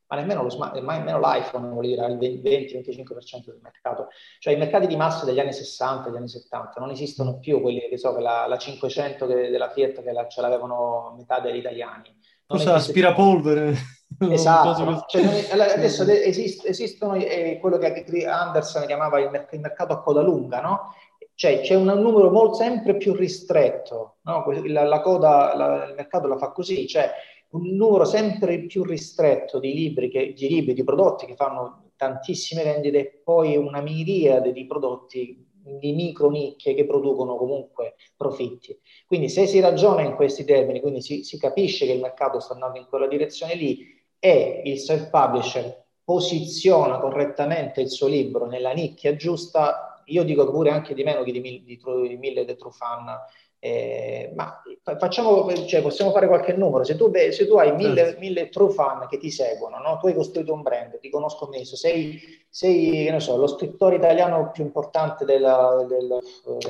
[0.07, 4.07] ma nemmeno, lo smart, ma nemmeno l'iPhone, vuol dire, il 20-25% del mercato.
[4.39, 7.87] Cioè i mercati di massa degli anni 60, degli anni 70 non esistono più, quelli
[7.87, 11.57] che so, che la, la 500 che, della Fiat che la, ce l'avevano metà degli
[11.57, 12.13] italiani.
[12.51, 13.75] Cosa aspirapolvere?
[14.29, 20.01] Esatto, cioè, adesso esist, esistono eh, quello che Anderson chiamava il, merc- il, mercato a
[20.01, 20.93] coda lunga, no?
[21.33, 24.45] Cioè c'è un numero molto, sempre più ristretto, no?
[24.65, 27.09] la, la, coda, la, il mercato la fa così, cioè
[27.51, 32.63] un numero sempre più ristretto di libri, che, di libri, di prodotti che fanno tantissime
[32.63, 38.77] vendite e poi una miriade di prodotti di micro nicchie che producono comunque profitti.
[39.05, 42.53] Quindi se si ragiona in questi termini, quindi si, si capisce che il mercato sta
[42.53, 49.15] andando in quella direzione lì, e il self-publisher posiziona correttamente il suo libro nella nicchia
[49.15, 53.17] giusta, io dico pure anche di meno che di, di, di mille The True Fan
[53.63, 54.59] Eh, ma
[54.97, 56.83] facciamo, cioè, possiamo fare qualche numero.
[56.83, 59.99] Se tu, se tu hai mille, mille, true fan che ti seguono, no?
[59.99, 64.63] tu hai costruito un brand, ti conosco messo, sei, sei so, lo scrittore italiano più
[64.63, 66.17] importante del, del,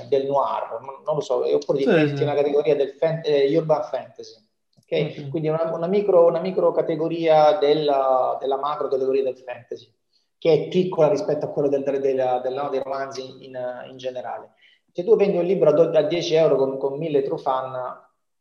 [0.09, 2.23] del noir, non lo so, oppure di sì, sì.
[2.23, 4.45] una categoria del fan, eh, urban fantasy.
[4.83, 5.03] Okay?
[5.03, 5.29] Mm-hmm.
[5.29, 9.89] Quindi una, una, micro, una micro categoria della, della macro categoria del fantasy,
[10.37, 13.57] che è piccola rispetto a quello del, del, del, del no, dei romanzi in,
[13.89, 14.55] in generale
[14.91, 17.71] se tu vendi un libro a, 10 euro con, con 1000 true fan,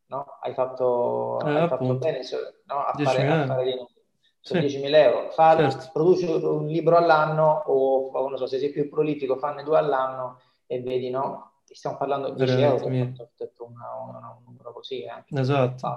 [0.06, 0.26] no?
[0.40, 2.20] hai fatto, eh, hai fatto bene
[2.66, 2.84] no?
[2.84, 3.74] a, fare, a fare di
[4.40, 4.54] sì.
[4.54, 5.30] 10.000 euro.
[5.30, 5.90] Fa, certo.
[5.92, 10.80] Produci un libro all'anno o, non so, se sei più prolifico, fanne due all'anno e
[10.80, 11.62] vedi, no?
[11.64, 13.74] Stiamo parlando di 10 euro, ho detto un
[14.44, 15.24] numero così, eh?
[15.38, 15.94] esatto.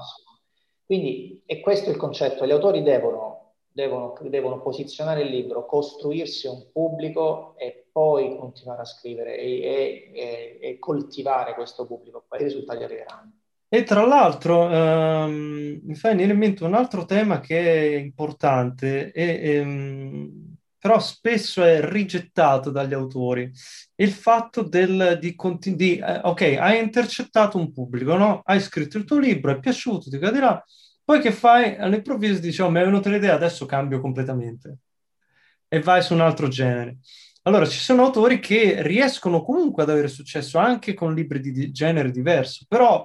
[0.86, 3.43] Quindi, e questo è il concetto, gli autori devono,
[3.74, 10.58] devono, devono posizionare il libro, costruirsi un pubblico e poi continuare a scrivere e, e,
[10.62, 13.32] e coltivare questo pubblico, poi i risultati arriveranno.
[13.68, 19.12] E tra l'altro um, mi fa venire in mente un altro tema che è importante,
[19.12, 23.52] e, um, però spesso è rigettato dagli autori,
[23.96, 25.36] il fatto del, di,
[25.76, 28.42] di eh, ok, hai intercettato un pubblico, no?
[28.46, 30.64] hai scritto il tuo libro, è piaciuto, ti caderà,
[31.04, 31.76] poi che fai?
[31.76, 34.78] All'improvviso dici, oh, mi è venuta l'idea, adesso cambio completamente
[35.74, 36.98] e vai su un altro genere.
[37.44, 42.12] Allora, ci sono autori che riescono comunque ad avere successo anche con libri di genere
[42.12, 43.04] diverso, però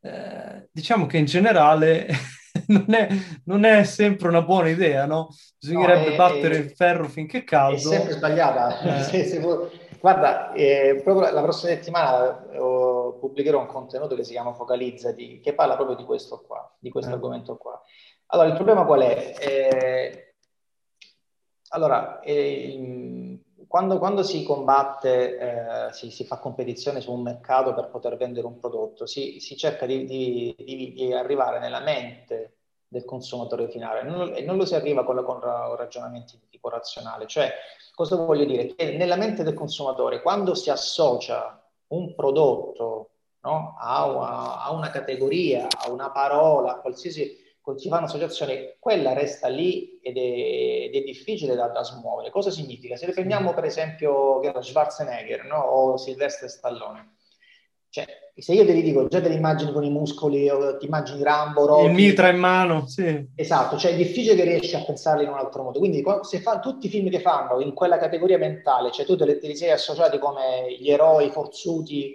[0.00, 2.08] eh, diciamo che in generale
[2.66, 3.08] non, è,
[3.44, 5.28] non, è, sempre una buona idea, no?
[5.60, 7.76] Bisognerebbe no, è, battere è, il ferro finché è caldo.
[7.76, 8.80] È sempre sbagliata.
[8.80, 9.04] Eh.
[9.08, 9.68] se, se vuoi...
[10.00, 15.54] Guarda, eh, proprio la prossima settimana oh, pubblicherò un contenuto che si chiama Focalizzati, che
[15.54, 17.14] parla proprio di questo qua, di questo eh.
[17.14, 17.80] argomento qua.
[18.26, 19.34] Allora, il problema qual è?
[19.40, 20.34] Eh,
[21.70, 25.38] allora, eh, quando, quando, si combatte,
[25.88, 29.56] eh, si, si, fa competizione su un mercato per poter vendere un prodotto, si, si
[29.56, 32.57] cerca di, di, di, di, arrivare nella mente
[32.88, 35.40] del consumatore finale non, e non lo si arriva con, con
[35.76, 37.26] ragionamenti di tipo razionale.
[37.26, 37.52] Cioè,
[37.94, 38.74] cosa voglio dire?
[38.74, 43.10] Che nella mente del consumatore, quando si associa un prodotto
[43.42, 49.12] no, a, una, a una categoria, a una parola, a qualsiasi si fa un'associazione, quella
[49.12, 52.30] resta lì ed è, ed è difficile da, da, smuovere.
[52.30, 52.96] Cosa significa?
[52.96, 55.58] Se prendiamo per esempio Schwarzenegger no?
[55.58, 57.16] o Silvestre Stallone,
[57.90, 60.86] cioè, se io te li dico già te li immagini con i muscoli, o ti
[60.86, 63.28] immagini Rambo, Rocky, il mitra in mano, sì.
[63.34, 65.78] Esatto, cioè è difficile che riesci a pensarli in un altro modo.
[65.78, 69.24] Quindi se fa, tutti i film che fanno in quella categoria mentale, cioè tu te
[69.24, 72.14] li, te li sei associati come gli eroi forzuti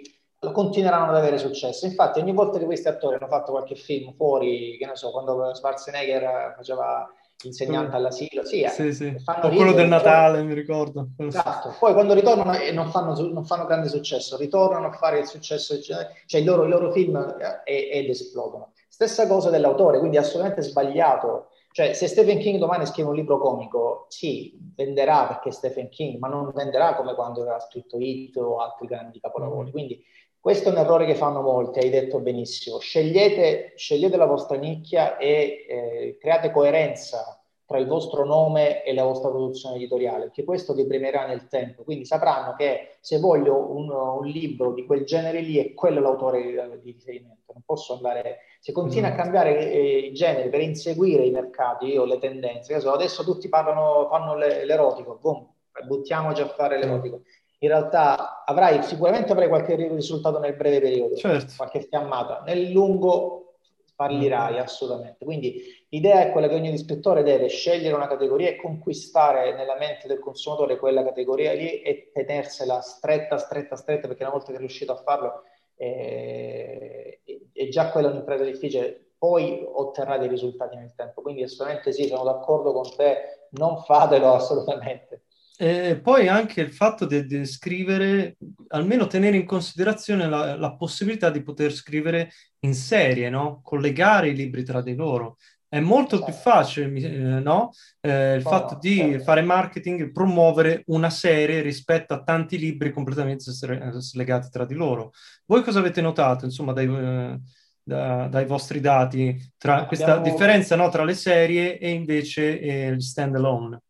[0.52, 1.86] continueranno ad avere successo.
[1.86, 5.54] Infatti, ogni volta che questi attori hanno fatto qualche film fuori, che ne so, quando
[5.54, 7.08] Schwarzenegger faceva
[7.42, 9.18] l'insegnante all'asilo, sì, sì, sì.
[9.22, 11.08] Fanno quello del Natale, poi, mi ricordo.
[11.18, 11.74] Esatto.
[11.78, 15.80] Poi quando ritornano e non fanno, non fanno, grande successo, ritornano a fare il successo,
[15.80, 17.16] cioè i loro, i loro film
[17.64, 18.72] eh, ed esplodono.
[18.88, 21.48] Stessa cosa dell'autore, quindi assolutamente sbagliato.
[21.74, 26.18] Cioè, se Stephen King domani scrive un libro comico, sì, venderà perché è Stephen King,
[26.18, 29.70] ma non venderà come quando aveva scritto Hit o altri grandi capolavori.
[29.70, 29.72] Mm.
[29.72, 30.04] Quindi
[30.44, 32.78] questo è un errore che fanno molti, hai detto benissimo.
[32.78, 39.04] Scegliete, scegliete la vostra nicchia e eh, create coerenza tra il vostro nome e la
[39.04, 41.82] vostra produzione editoriale, perché questo vi premierà nel tempo.
[41.82, 46.42] Quindi sapranno che se voglio un, un libro di quel genere lì, è quello l'autore
[46.82, 47.54] di, riferimento.
[47.54, 48.40] Non posso andare...
[48.60, 49.12] Se continua mm.
[49.12, 54.08] a cambiare eh, i generi per inseguire i mercati o le tendenze, adesso tutti parlano,
[54.10, 55.48] fanno l'erotico, boom,
[55.86, 57.22] buttiamoci a fare l'erotico
[57.64, 61.54] in realtà avrai, sicuramente avrai qualche risultato nel breve periodo, certo.
[61.56, 63.54] qualche fiammata, nel lungo
[63.94, 65.24] fallirai assolutamente.
[65.24, 70.06] Quindi l'idea è quella che ogni ispettore deve scegliere una categoria e conquistare nella mente
[70.06, 74.60] del consumatore quella categoria lì e tenersela stretta, stretta, stretta, perché una volta che è
[74.60, 75.44] riuscito a farlo
[75.76, 81.22] eh, è già quella un'impresa difficile, poi otterrà dei risultati nel tempo.
[81.22, 85.22] Quindi assolutamente sì, sono d'accordo con te, non fatelo assolutamente.
[85.56, 88.36] E poi anche il fatto di, scrivere,
[88.68, 93.60] almeno tenere in considerazione la, la, possibilità di poter scrivere in serie, no?
[93.62, 95.36] Collegare i libri tra di loro.
[95.68, 96.50] È molto più certo.
[96.50, 97.70] facile, eh, no?
[98.00, 99.22] Eh, il oh, fatto di certo.
[99.22, 105.12] fare marketing, promuovere una serie rispetto a tanti libri completamente slegati tra di loro.
[105.46, 107.40] Voi cosa avete notato, insomma, dai, eh,
[107.80, 109.88] da, dai vostri dati, tra Abbiamo...
[109.88, 113.82] questa differenza no, tra le serie e invece eh, gli stand alone?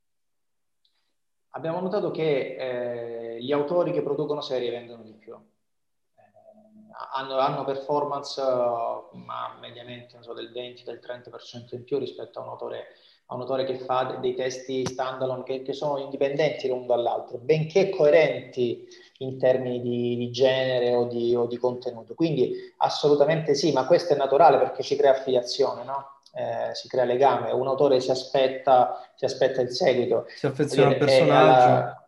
[1.55, 2.57] Abbiamo notato che
[3.37, 5.35] eh, gli autori che producono serie vendono di più.
[5.35, 6.23] Eh,
[7.15, 12.49] hanno, hanno, performance ma mediamente so, del 20, del 30% in più rispetto a un
[12.49, 12.87] autore,
[13.27, 17.91] a un autore che fa dei testi standalone che, che, sono indipendenti l'uno dall'altro, benché
[17.91, 18.87] coerenti
[19.19, 22.15] in termini di, di genere o di, o di, contenuto.
[22.15, 26.14] Quindi assolutamente sì, ma questo è naturale perché ci crea affiliazione, no?
[26.37, 30.27] Eh, si crea legame, un autore si aspetta, si aspetta il seguito.
[30.35, 32.03] Si affeziona al personaggio.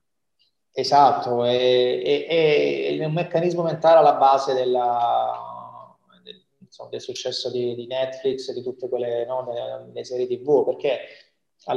[0.78, 7.74] Esatto, è, è, è, un meccanismo mentale alla base della, del, insomma, del, successo di,
[7.74, 9.48] di, Netflix e di tutte quelle no,
[9.90, 10.98] delle, serie TV, perché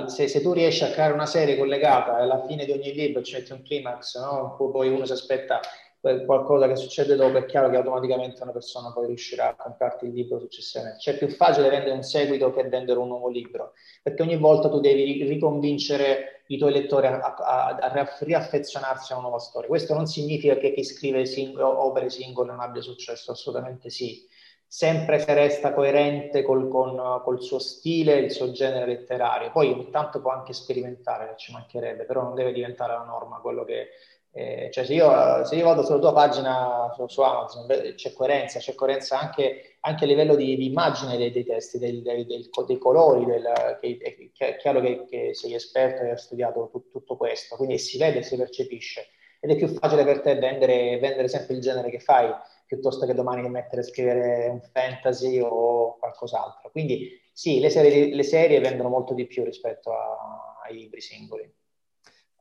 [0.07, 3.41] se, se, tu riesci a creare una serie collegata alla fine di ogni libro c'è
[3.51, 4.57] un climax, no?
[4.57, 5.61] poi uno si aspetta
[5.99, 10.13] qualcosa che succede dopo, è chiaro che automaticamente una persona poi riuscirà a comprarti il
[10.13, 10.99] libro successivamente.
[10.99, 14.69] Cioè è più facile vendere un seguito che vendere un nuovo libro, perché ogni volta
[14.69, 19.67] tu devi riconvincere i tuoi lettori a, a, a riaffezionarsi a una nuova storia.
[19.67, 24.25] Questo non significa che chi scrive sing- opere singole non abbia successo, assolutamente sì.
[24.71, 29.51] Sempre se resta coerente col, con, col suo stile, il suo genere letterario.
[29.51, 33.63] Poi ogni tanto può anche sperimentare, ci mancherebbe, però non deve diventare la norma quello
[33.63, 33.89] che,
[34.31, 37.65] eh, cioè se io, se io, vado sulla tua pagina su, su Amazon
[37.95, 42.01] c'è coerenza, c'è coerenza anche, anche a livello di, di immagine dei, dei testi, dei,
[42.01, 46.69] dei, dei colori, del, che, che, è chiaro che, che, sei esperto e hai studiato
[46.71, 49.07] tutto, tutto questo, quindi si vede, si percepisce
[49.39, 52.29] ed è più facile per te vendere, vendere sempre il genere che fai
[52.65, 56.69] piuttosto che domani mettere a scrivere un fantasy o qualcos'altro.
[56.69, 61.51] Quindi sì, le serie, le serie vendono molto di più rispetto a, ai libri singoli.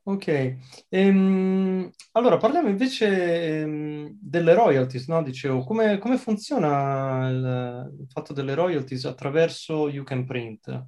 [0.08, 0.56] Ok,
[0.88, 5.22] ehm, allora parliamo invece ehm, delle royalties, no?
[5.22, 10.86] Dicevo, come, come funziona il, il, fatto delle royalties attraverso You Can Print?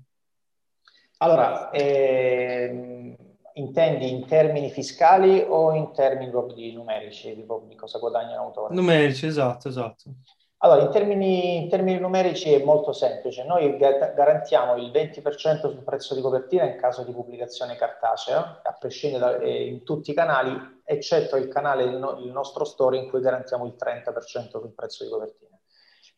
[1.18, 3.14] Allora, ehm,
[3.52, 8.74] intendi in termini fiscali o in termini proprio di numerici, di, di cosa guadagna l'autore?
[8.74, 10.14] Numerici, esatto, esatto.
[10.62, 13.44] Allora, in termini, in termini, numerici è molto semplice.
[13.44, 19.38] Noi garantiamo il 20% sul prezzo di copertina in caso di pubblicazione cartacea, a prescindere
[19.38, 23.08] da, eh, in tutti i canali, eccetto il canale, il, no, il, nostro store, in
[23.08, 25.58] cui garantiamo il 30% sul prezzo di copertina.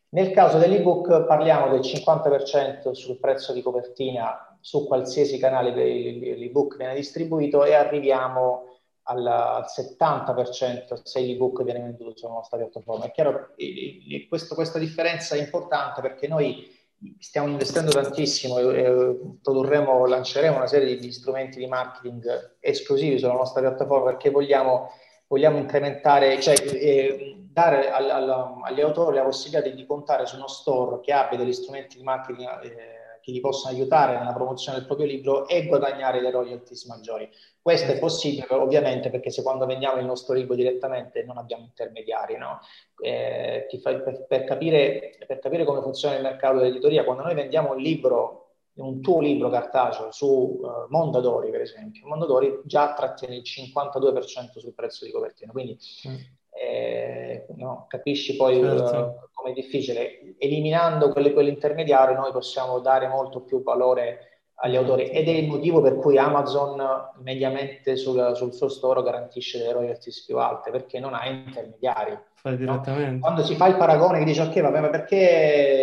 [0.09, 6.95] Nel caso dell'ebook parliamo del 50% sul prezzo di copertina su qualsiasi canale l'ebook viene
[6.95, 13.05] distribuito e arriviamo al, al 70% se l'ebook viene venduto sulla nostra piattaforma.
[13.05, 16.71] È chiaro che questa differenza è importante perché noi
[17.19, 23.61] stiamo investendo tantissimo e produrremo, lanceremo una serie di strumenti di marketing esclusivi sulla nostra
[23.61, 24.91] piattaforma perché vogliamo,
[25.27, 30.37] vogliamo incrementare, cioè eh, dare al, al, agli autori la possibilità di, di, contare su
[30.37, 34.77] uno store che abbia degli strumenti di marketing eh, che gli possono aiutare nella promozione
[34.77, 37.29] del proprio libro e guadagnare le royalties maggiori.
[37.61, 42.35] Questo è possibile ovviamente perché se quando vendiamo il nostro libro direttamente non abbiamo intermediari.
[42.37, 42.59] No?
[43.01, 47.77] Eh, per, per, capire, per capire come funziona il mercato dell'editoria, quando noi vendiamo un
[47.77, 48.39] libro
[48.75, 54.73] un tuo libro cartaceo su uh, Mondadori, per esempio, Mondadori già trattiene il 52% sul
[54.73, 56.15] prezzo di copertina, quindi mm
[56.55, 57.85] eh, no?
[57.87, 58.97] capisci poi certo.
[58.97, 60.35] uh, come è difficile.
[60.37, 64.33] Eliminando quelle, quell'intermediario noi possiamo dare molto più valore
[64.63, 66.81] agli autori ed è il motivo per cui Amazon
[67.21, 72.17] mediamente sul, sul suo store garantisce delle royalties più alte perché non ha intermediari.
[72.43, 73.19] No?
[73.21, 75.15] Quando si fa il paragone che dice ok vabbè ma perché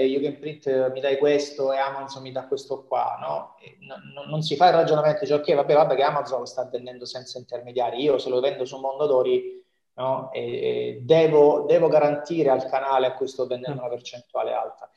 [0.07, 3.55] You Can Print mi dai questo e Amazon mi dà questo qua no?
[3.87, 7.07] non, non si fa il ragionamento dice ok vabbè vabbè che Amazon lo sta vendendo
[7.07, 9.60] senza intermediari io se lo vendo su Mondadori
[9.95, 10.31] no?
[10.33, 13.85] e, e devo, devo, garantire al canale a cui sto vendendo mm.
[13.85, 14.91] una percentuale alta.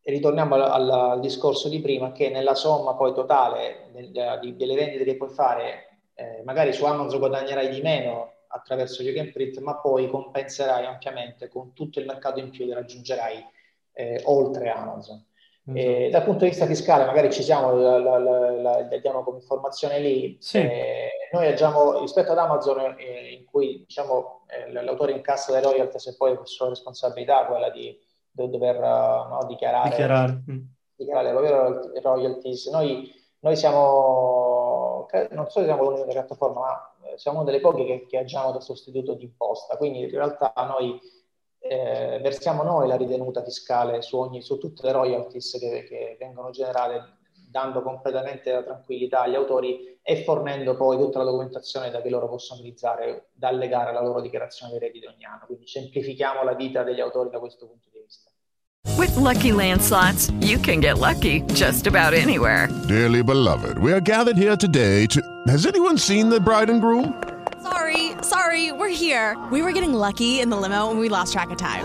[0.00, 4.56] E ritorniamo al, al, al, discorso di prima che nella somma poi totale del, di,
[4.56, 9.32] delle vendite che puoi fare, eh, magari su Amazon guadagnerai di meno attraverso You Can
[9.32, 13.44] Print, ma poi compenserai ampiamente con tutto il mercato in più che raggiungerai
[13.92, 15.24] eh, oltre Amazon.
[15.72, 19.38] Eh, dal punto di vista fiscale, magari ci siamo, la, la, la, la diamo come
[19.38, 20.36] informazione lì.
[20.38, 20.58] Sì.
[20.58, 26.06] Eh, noi agiamo rispetto ad Amazon, eh, in cui diciamo, eh, l'autore incassa le royalties
[26.06, 27.98] e poi per sua responsabilità quella di,
[28.30, 30.42] di dover uh, no, dichiarare, dichiarare.
[30.50, 30.60] Mm.
[30.94, 32.70] dichiarare le proprie royalties.
[32.70, 37.84] Noi, noi siamo, non so se siamo l'unica piattaforma, ma eh, siamo una delle poche
[37.84, 41.00] che, che agiamo da sostituto di imposta, quindi in realtà noi
[41.58, 46.50] eh, versiamo noi la ritenuta fiscale su, ogni, su tutte le royalties che, che, vengono
[46.50, 47.16] generate,
[47.54, 52.28] dando completamente la tranquillità agli autori e fornendo poi tutta la documentazione da che loro
[52.28, 55.44] possono utilizzare da allegare alla loro dichiarazione dei redditi ogni anno.
[55.46, 58.28] Quindi semplifichiamo la vita degli autori da questo punto di vista.
[58.98, 62.68] With lucky landslots, you can get lucky just about anywhere.
[62.88, 65.20] Dearly beloved, we are gathered here today to.
[65.46, 67.22] Has anyone seen the bride and groom?
[67.62, 68.44] Sorry, sorry.
[68.54, 69.36] Sorry, we're here.
[69.50, 71.84] We were getting lucky in the limo and we lost track of time.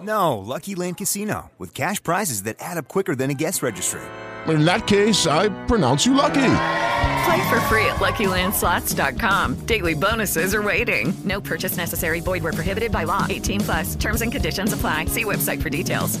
[0.00, 4.00] No, Lucky Land Casino, with cash prizes that add up quicker than a guest registry.
[4.48, 6.52] In that case, I pronounce you lucky.
[7.24, 9.66] Play for free at LuckyLandSlots.com.
[9.66, 11.12] Daily bonuses are waiting.
[11.24, 12.20] No purchase necessary.
[12.20, 13.26] Void where prohibited by law.
[13.28, 13.96] 18 plus.
[13.96, 15.06] Terms and conditions apply.
[15.06, 16.18] See website for details.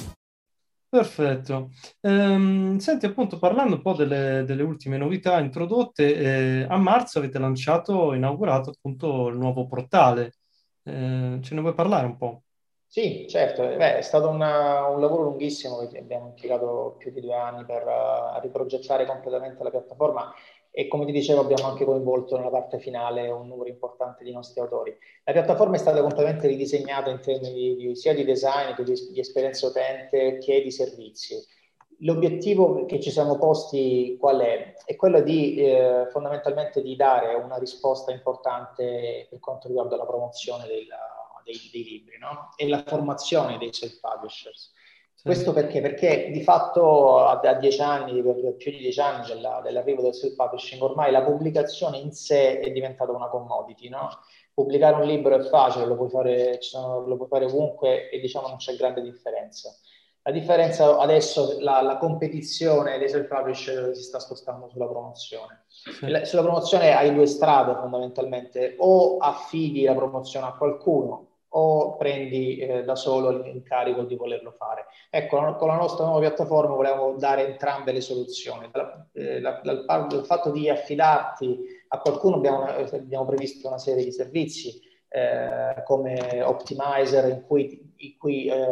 [0.90, 1.70] Perfetto.
[2.00, 7.38] Ehm, senti, appunto, parlando un po' delle, delle ultime novità introdotte, eh, a marzo avete
[7.38, 10.34] lanciato, inaugurato appunto il nuovo portale.
[10.82, 12.42] Eh, ce ne vuoi parlare un po'?
[12.92, 17.64] Sì, certo, Beh, è stato una- un lavoro lunghissimo, abbiamo impiegato più di due anni
[17.64, 20.32] per eh, riprogettare completamente la piattaforma
[20.72, 24.60] e come ti dicevo abbiamo anche coinvolto nella parte finale un numero importante di nostri
[24.60, 24.96] autori.
[25.24, 29.20] La piattaforma è stata completamente ridisegnata in termini di- sia di design che di, di
[29.20, 31.36] esperienza utente che di servizi.
[32.02, 34.72] L'obiettivo che ci siamo posti qual è?
[34.84, 40.66] È quello di eh, fondamentalmente di dare una risposta importante per quanto riguarda la promozione
[40.66, 41.19] della-
[41.50, 42.50] dei, dei libri no?
[42.56, 44.72] e la formazione dei self-publishers.
[45.22, 45.82] Questo perché?
[45.82, 51.12] Perché di fatto a, dieci anni, più di dieci anni della- dell'arrivo del self-publishing, ormai
[51.12, 54.08] la pubblicazione in sé è diventata una commodity, no?
[54.54, 58.48] Pubblicare un libro è facile, lo puoi fare, sono- lo puoi fare ovunque e diciamo
[58.48, 59.70] non c'è grande differenza.
[60.22, 65.64] La differenza adesso, la, la competizione dei self-publisher si sta spostando sulla promozione.
[66.00, 72.58] La- Sulla promozione hai due strade fondamentalmente, o affidi la promozione a qualcuno o prendi
[72.58, 74.86] eh, da solo l'incarico di volerlo fare.
[75.10, 78.68] Ecco, con la nostra nuova piattaforma volevamo dare entrambe le soluzioni.
[78.72, 84.12] Dal, eh, dal dal fatto di affidarti a qualcuno abbiamo, abbiamo previsto una serie di
[84.12, 88.66] servizi eh, come Optimizer in cui, in cui eh,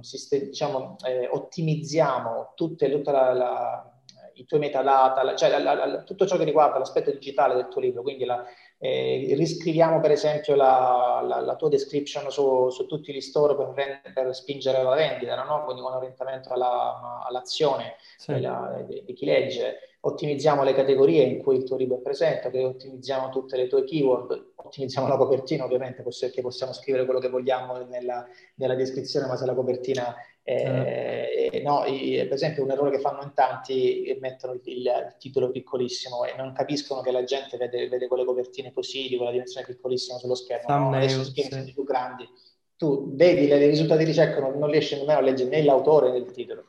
[0.00, 3.92] siste- diciamo, eh, ottimizziamo tutte, tutta la, la-
[4.34, 8.02] i tuoi metadata, la- cioè la- tutto ciò che riguarda l'aspetto digitale del tuo libro,
[8.02, 8.44] quindi la,
[8.80, 13.72] eh, riscriviamo per esempio la, la- la tua description su, su tutti gli store per,
[13.74, 15.64] rend- per spingere alla vendita, no?
[15.64, 18.32] quindi con orientamento alla- all'azione Sì.
[18.34, 19.78] della- di, chi legge.
[20.00, 23.82] Ottimizziamo le categorie in cui il tuo libro è presente, che ottimizziamo tutte le tue
[23.82, 28.24] keyword, ottimizziamo la copertina ovviamente, perché possiamo scrivere quello che vogliamo nella,
[28.54, 30.14] nella descrizione, ma se la copertina
[30.48, 35.14] eh, no, i- per esempio un errore che fanno in tanti è mettono il, il
[35.18, 39.30] titolo piccolissimo e non capiscono che la gente vede, vede quelle copertine così, di quella
[39.30, 40.96] dimensione piccolissima sullo schermo, no?
[40.96, 41.58] Adesso schermi sì.
[41.60, 42.28] sono più grandi,
[42.76, 46.10] tu vedi le- i risultati di ricerca, non, non riesci nemmeno a leggere né l'autore
[46.10, 46.64] né il titolo.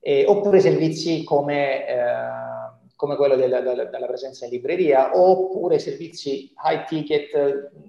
[0.00, 6.52] Eh, oppure servizi come, eh, come quello della, della- della presenza in libreria, oppure servizi
[6.62, 7.30] high ticket,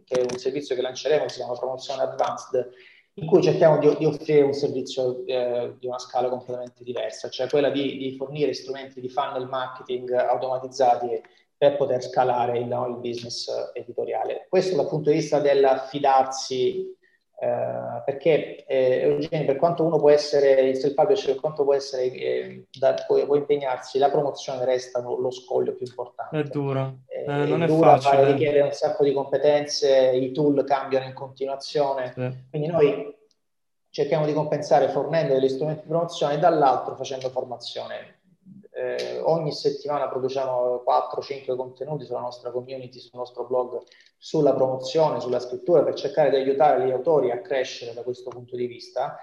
[0.06, 2.70] che è un servizio che lanceremo, che si chiama Promozione Advanced,
[3.18, 7.48] in cui cerchiamo di, di offrire un servizio eh, di una scala completamente diversa, cioè
[7.48, 11.22] quella di, di fornire strumenti di funnel marketing automatizzati
[11.58, 14.48] per poter scalare il, il business editoriale.
[14.50, 16.94] Questo dal punto di vista dell'affidarsi
[17.38, 22.04] eh, perché eh, Eugenio, per quanto uno può essere il self-publisher, per quanto può essere
[22.06, 26.40] eh, da- può, può impegnarsi, la promozione resta lo, lo scoglio più importante.
[26.40, 28.32] È duro, Eh, Eh, non è dura, fa- facile.
[28.32, 32.32] richiede un sacco di competenze, i tool cambiano in continuazione, Sì.
[32.50, 33.14] quindi noi
[33.90, 38.15] cerchiamo di compensare fornendo degli strumenti di promozione e dall'altro facendo formazione.
[38.78, 43.82] Eh, ogni settimana produciamo 4-5 contenuti sulla nostra community, sul nostro blog,
[44.18, 48.58] sulla promozione, sulla scrittura, per cercare di aiutare gli autori a crescere da questo punto
[48.58, 49.18] di vista.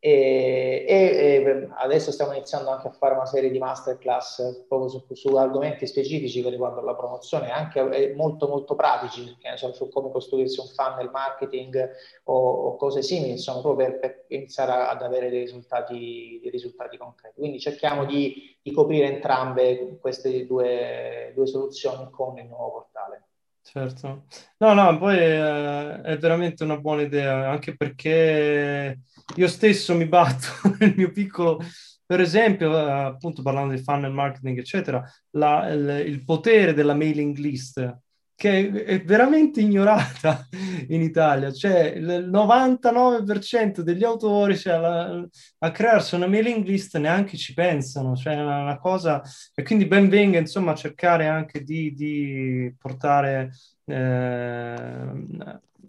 [0.00, 5.34] E, e- adesso stiamo iniziando anche a fare una serie di masterclass proprio su, su
[5.34, 10.10] argomenti specifici che riguardano la promozione, anche eh, molto molto pratici, ne so, su come
[10.12, 11.90] costruirsi un funnel marketing
[12.24, 16.50] o, o cose simili, insomma, proprio per, per iniziare a- ad avere dei risultati, dei
[16.50, 17.40] risultati concreti.
[17.40, 23.22] Quindi cerchiamo di, di coprire entrambe queste due, due soluzioni con il nuovo portale.
[23.62, 24.24] Certo.
[24.58, 29.00] No, no, poi eh, è veramente una buona idea, anche perché
[29.36, 30.46] io stesso mi batto
[30.78, 31.60] nel mio piccolo,
[32.04, 37.36] per esempio, eh, appunto parlando di funnel marketing, eccetera, la- il, il potere della mailing
[37.36, 37.98] list,
[38.34, 40.46] che è, veramente ignorata
[40.88, 45.26] in Italia, cioè il 99% degli autori cioè, la-
[45.58, 49.22] a crearsi una mailing list neanche ci pensano, cioè è una, cosa,
[49.54, 53.50] e quindi ben venga insomma cercare anche di, di portare,
[53.84, 55.28] eh,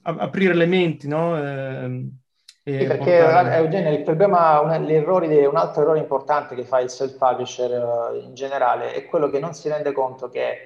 [0.01, 1.37] aprire le menti, no?
[1.37, 2.09] Eh,
[2.77, 6.89] Sì, perché portare- Eugenio, il problema, un, di- un altro errore importante che fa il
[6.89, 7.71] self-publisher
[8.13, 10.57] eh, in generale è quello che non si rende conto che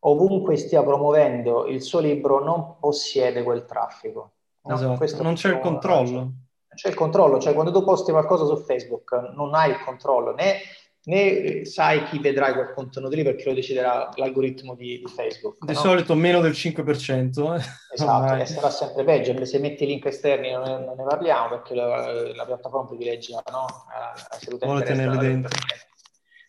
[0.00, 4.30] ovunque stia promuovendo il suo libro non possiede quel traffico.
[4.62, 4.74] No?
[4.74, 6.18] Esatto, non c'è il controllo.
[6.18, 10.32] Non c'è il controllo, cioè quando tu posti qualcosa su Facebook non hai il controllo
[10.34, 10.58] né
[11.04, 15.64] né sai chi vedrà quel contenuto lì perché lo deciderà l'algoritmo di, di Facebook.
[15.64, 15.78] Di no?
[15.78, 17.58] solito meno del 5%.
[17.58, 17.62] Eh.
[17.94, 19.44] Esatto, e sarà sempre peggio.
[19.44, 23.66] Se metti link esterni non ne, non ne parliamo perché la, la piattaforma privilegia no?
[23.88, 25.58] la, la salute Vuole tenerli dentro.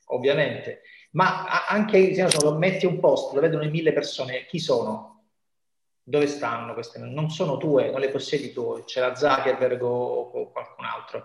[0.08, 0.82] Ovviamente.
[1.12, 5.11] Ma anche se lo metti un post, lo vedono in mille persone, chi sono?
[6.12, 7.00] Dove stanno queste?
[7.00, 11.24] Non sono tue, non le possiedi tu, c'è la Zuckerberg o qualcun altro.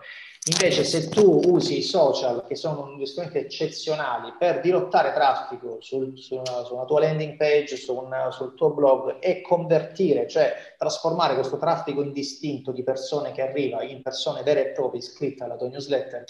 [0.49, 6.35] Invece se tu usi i social, che sono strumenti eccezionali, per dirottare traffico sul, su,
[6.35, 12.01] una, tua landing page, su una, sul tuo blog e convertire, cioè trasformare questo traffico
[12.01, 16.23] indistinto di persone che arriva in persone vere e proprie iscritte alla tua newsletter,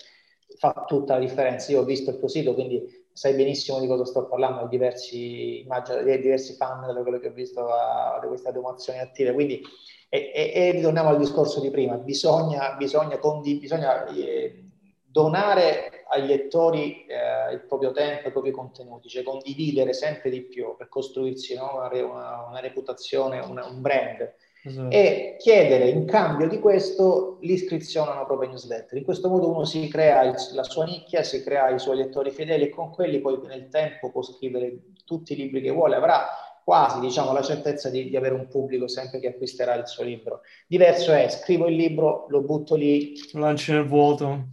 [0.58, 1.72] fa tutta la differenza.
[1.72, 5.62] Io ho visto il tuo sito, quindi sai benissimo di cosa sto parlando, ho diversi,
[5.62, 7.68] immagino, diversi fan da quello che ho visto
[8.22, 9.60] di queste automazioni attive, quindi
[10.08, 14.66] e, e, e, ritorniamo al discorso di prima, bisogna, bisogna, condi, bisogna eh,
[15.04, 20.76] donare ai lettori eh, il proprio tempo, i propri contenuti, cioè condividere sempre di più
[20.78, 21.72] per costruirsi no?
[21.74, 24.32] una, una, una, reputazione, una, un brand.
[24.68, 24.94] Esatto.
[24.94, 28.98] E chiedere in cambio di questo l'iscrizione a una propria newsletter.
[28.98, 32.32] In questo modo uno si crea il, la sua nicchia, si crea i suoi lettori
[32.32, 36.28] fedeli e con quelli poi nel tempo può scrivere tutti i libri che vuole, avrà
[36.64, 40.42] quasi diciamo, la certezza di, di, avere un pubblico sempre che acquisterà il suo libro.
[40.68, 43.14] Diverso è, scrivo il libro, lo butto lì.
[43.32, 44.48] Lo lanci nel vuoto.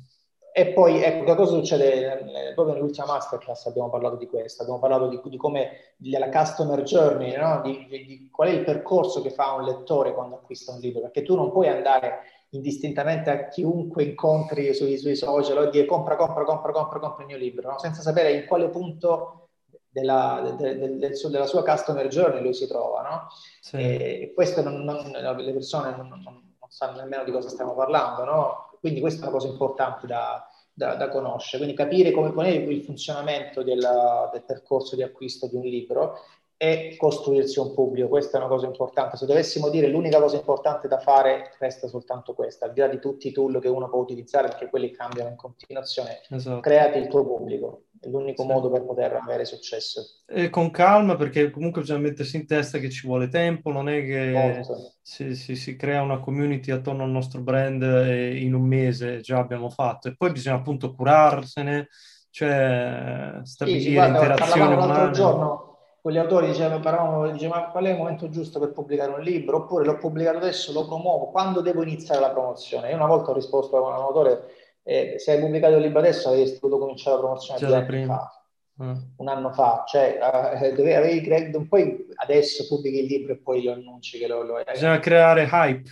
[0.56, 2.52] E poi, ecco, che cosa succede?
[2.54, 7.36] Proprio nell'ultima masterclass abbiamo parlato di questo, abbiamo parlato di, di come, della customer journey,
[7.36, 7.60] no?
[7.64, 11.22] di, di, qual è il percorso che fa un lettore quando acquista un libro, perché
[11.22, 16.44] tu non puoi andare indistintamente a chiunque incontri sui, sui social e dire compra, compra,
[16.44, 17.78] compra, compra, compra il mio libro, no?
[17.80, 19.48] senza sapere in quale punto
[19.88, 23.26] della, de, de, de, della, sua customer journey lui si trova, no?
[23.60, 23.76] Sì.
[23.76, 28.68] E questo non, non, le persone non, non, sanno nemmeno di cosa stiamo parlando, no?
[28.84, 32.82] Quindi questa è una cosa importante da, da, da conoscere, quindi capire come, è il
[32.82, 36.18] funzionamento della, del percorso di acquisto di un libro
[36.58, 38.08] e costruirsi un pubblico.
[38.08, 39.16] Questa è una cosa importante.
[39.16, 42.98] Se dovessimo dire l'unica cosa importante da fare, resta soltanto questa, al di là di
[42.98, 46.60] tutti i tool che uno può utilizzare, perché quelli cambiano in continuazione, esatto.
[46.60, 47.84] creati il tuo pubblico.
[48.04, 48.48] È l'unico sì.
[48.48, 50.02] modo per poter avere successo.
[50.26, 54.04] E con calma, perché comunque bisogna mettersi in testa che ci vuole tempo, non è
[54.04, 54.62] che
[55.00, 59.70] si, si, si, crea una community attorno al nostro brand in un mese, già abbiamo
[59.70, 60.08] fatto.
[60.08, 61.88] E poi bisogna appunto curarsene,
[62.30, 64.92] cioè stabilire sì, guarda, interazione umana.
[64.92, 65.68] L'altro giorno
[66.04, 69.20] con gli autori dicevano, parlavano, diceva, ma qual è il momento giusto per pubblicare un
[69.20, 69.56] libro?
[69.56, 72.90] Oppure l'ho pubblicato adesso, lo promuovo, quando devo iniziare la promozione?
[72.90, 74.42] Io una volta ho risposto a un autore
[74.84, 77.86] eh, se hai pubblicato il libro adesso avresti dovuto cominciare la promozione Già due anni
[77.86, 78.16] prima.
[78.16, 78.38] fa.
[78.82, 78.94] Mm.
[79.18, 83.62] un anno fa, cioè eh, avevi creato, non puoi adesso pubblichi il libro e poi
[83.62, 84.64] lo annunci che lo, lo hai.
[84.64, 85.88] Bisogna creare hype.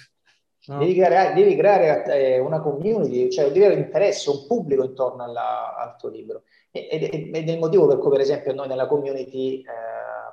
[0.67, 0.79] No?
[0.79, 5.77] Devi creare, devi creare eh, una community, cioè devi avere interesse, un pubblico intorno alla,
[5.77, 6.43] al tuo libro.
[6.71, 9.65] Ed è il motivo per cui, per esempio, noi nella community eh,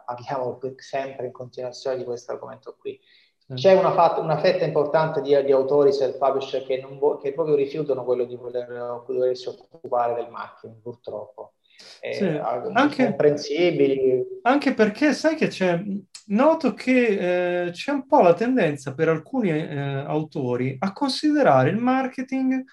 [0.05, 2.99] parliamo sempre in continuazione di questo argomento qui.
[3.53, 8.03] C'è una, fat- una fetta importante di, di autori self-publisher che, vo- che, proprio rifiutano
[8.03, 11.53] quello di voler, volersi occupare del marketing, purtroppo.
[12.01, 14.23] Eh, sì, anche, comprensibili.
[14.43, 15.81] Anche perché sai che c'è,
[16.27, 21.77] noto che eh, c'è un po' la tendenza per alcuni eh, autori a considerare il
[21.77, 22.63] marketing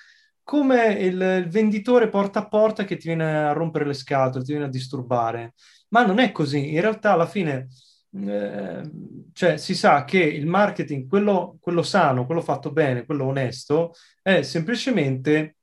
[0.43, 4.53] come il, il, venditore porta a porta che ti viene a rompere le scatole, ti
[4.53, 5.55] viene a disturbare.
[5.89, 6.73] Ma non è così.
[6.73, 7.69] In realtà, alla fine,
[8.25, 8.91] eh,
[9.33, 13.93] cioè si sa che il marketing, quello, quello sano, quello fatto bene, quello onesto,
[14.23, 15.57] è semplicemente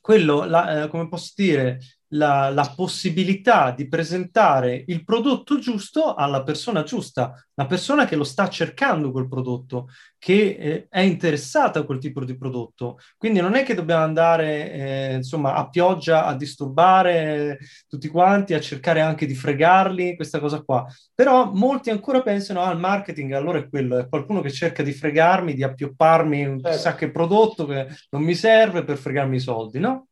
[0.00, 1.78] quello, la, eh, come posso dire,
[2.10, 8.24] la, la, possibilità di presentare il prodotto giusto alla persona giusta, la persona che lo
[8.24, 9.88] sta cercando quel prodotto,
[10.18, 12.98] che eh, è interessata a quel tipo di prodotto.
[13.16, 18.60] Quindi non è che dobbiamo andare eh, insomma a pioggia a disturbare tutti quanti, a
[18.60, 20.86] cercare anche di fregarli, questa cosa qua.
[21.14, 24.92] Però molti ancora pensano al ah, marketing, allora è quello, è qualcuno che cerca di
[24.92, 26.76] fregarmi, di appiopparmi un certo.
[26.76, 30.08] chissà che prodotto che non mi serve per fregarmi i soldi, no?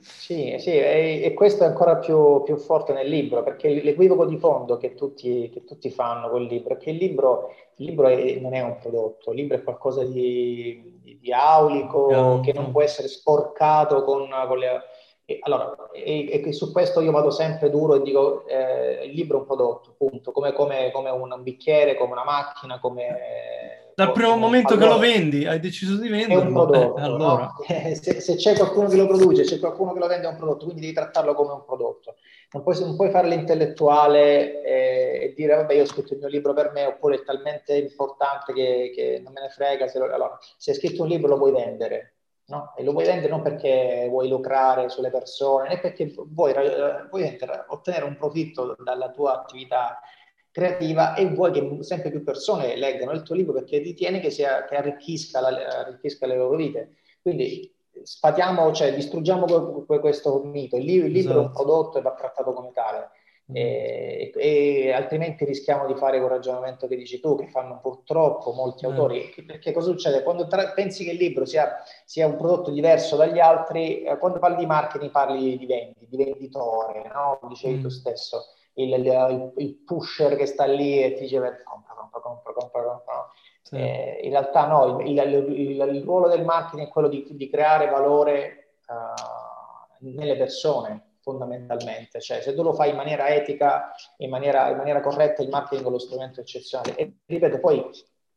[0.00, 4.36] Sì, sì e, e, questo è ancora più, più, forte nel libro, perché l'equivoco di
[4.36, 8.38] fondo che tutti, che tutti fanno col libro è che il libro, il libro è,
[8.40, 12.40] non è un prodotto, il libro è qualcosa di, di, aulico, no.
[12.40, 14.80] che non può essere sporcato con, con le...
[15.30, 19.36] E, allora, e, e, su questo io vado sempre duro e dico eh, il libro
[19.36, 24.36] è un prodotto, punto, come, come, come un bicchiere, come una macchina, come dal primo
[24.36, 26.40] momento allora, che lo vendi, hai deciso di venderlo.
[26.40, 26.96] È un prodotto.
[26.98, 27.42] Eh, allora.
[27.42, 27.64] no?
[27.66, 30.36] Eh, se, se, c'è qualcuno che lo produce, c'è qualcuno che lo vende, è un
[30.36, 32.14] prodotto, quindi devi trattarlo come un prodotto.
[32.52, 36.28] Non puoi, non puoi fare l'intellettuale e, e, dire, vabbè, io ho scritto il mio
[36.28, 39.88] libro per me, oppure è talmente importante che, che non me ne frega.
[39.88, 42.17] Se lo, allora, se hai scritto un libro lo puoi vendere.
[42.48, 42.74] No?
[42.76, 46.52] E lo vuoi vendere non perché vuoi lucrare sulle persone, né perché vuoi,
[47.10, 47.38] vuoi
[47.68, 50.00] ottenere un profitto dalla tua attività
[50.50, 54.64] creativa e vuoi che sempre più persone leggano il tuo libro perché ritieni che, sia,
[54.64, 56.96] che arricchisca, la, arricchisca le loro vite.
[57.22, 57.72] Quindi
[58.02, 60.76] spatiamo, cioè distruggiamo questo mito.
[60.76, 61.38] Il libro, il libro esatto.
[61.38, 61.64] è un esatto.
[61.64, 63.10] prodotto e va trattato come tale.
[63.50, 68.86] E, e, altrimenti rischiamo di fare quel ragionamento che dici tu, che fanno purtroppo molti
[68.86, 68.90] mm.
[68.90, 69.34] autori.
[69.46, 70.22] Perché cosa succede?
[70.22, 74.38] Quando tra- pensi che il libro sia, sia, un prodotto diverso dagli altri, eh, quando
[74.38, 77.38] parli di marketing parli di vendi, di venditore, no?
[77.48, 77.82] dicevi mm.
[77.82, 78.44] tu stesso.
[78.74, 83.32] Il, il, il, pusher che sta lì e ti dice compra, compra, compra, compra, compra.
[83.62, 83.76] Sì.
[83.76, 88.76] Eh, in realtà no, il, il, ruolo del marketing è quello di, di creare valore
[88.86, 92.20] uh, nelle persone, fondamentalmente.
[92.20, 95.86] Cioè, se tu lo fai in maniera etica, in maniera, in maniera corretta, il marketing
[95.86, 96.96] è lo strumento eccezionale.
[96.96, 97.84] E ripeto, poi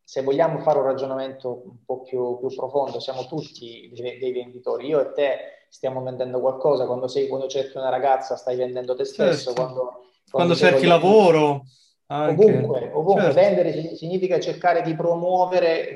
[0.04, 4.88] se vogliamo fare un ragionamento un po' più, più profondo, siamo tutti dei, dei, venditori.
[4.88, 5.38] Io e te
[5.70, 9.62] stiamo vendendo qualcosa, quando, sei, quando cerchi una ragazza stai vendendo te stesso, certo.
[9.62, 11.64] quando, quando, quando cerchi lavoro.
[12.08, 12.44] Anche.
[12.44, 13.32] Ovunque, ovunque.
[13.32, 13.40] Certo.
[13.40, 15.96] vendere significa cercare di promuovere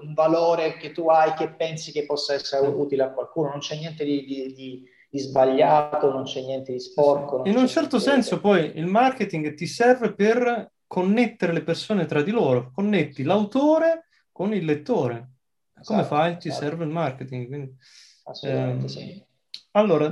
[0.00, 3.76] un valore che tu hai, che pensi che possa essere utile a qualcuno, non c'è
[3.76, 7.42] niente di, di, di di sbagliato, non c'è niente di sporco.
[7.46, 12.30] In un certo senso poi il marketing ti serve per connettere le persone tra di
[12.30, 15.32] loro, connetti l'autore con il lettore.
[15.82, 16.36] Come esatto, fai?
[16.38, 16.64] Ti esatto.
[16.64, 17.46] serve il marketing.
[17.46, 17.76] Quindi,
[18.24, 19.24] Assolutamente ehm, sì.
[19.72, 20.08] Allora,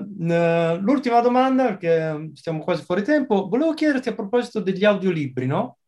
[0.77, 5.79] l'ultima domanda, perché stiamo quasi fuori tempo, volevo chiederti a proposito degli audiolibri, no?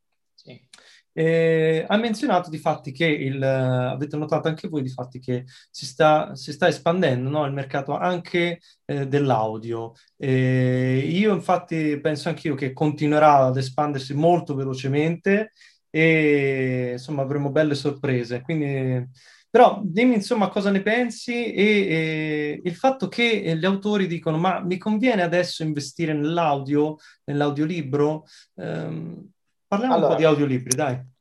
[1.18, 5.86] Eh, ha menzionato di fatti che il, avete notato anche voi di fatti che si
[5.86, 7.46] sta, si sta espandendo no?
[7.46, 9.94] il mercato anche eh, dell'audio.
[10.18, 15.52] Eh, io infatti penso anch'io che continuerà ad espandersi molto velocemente
[15.88, 18.42] e insomma avremo belle sorprese.
[18.42, 19.08] Quindi,
[19.48, 24.60] però dimmi insomma cosa ne pensi e, e il fatto che gli autori dicono ma
[24.60, 28.26] mi conviene adesso investire nell'audio, nell'audiolibro?
[28.56, 29.30] Um,
[29.76, 31.14] Parliamo allora, un po' di audiolibri, dai.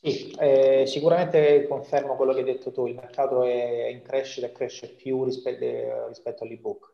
[0.00, 4.52] Sì, eh, sicuramente confermo quello che hai detto tu, il mercato è in crescita e
[4.52, 6.92] cresce più rispetto, rispetto all'ebook.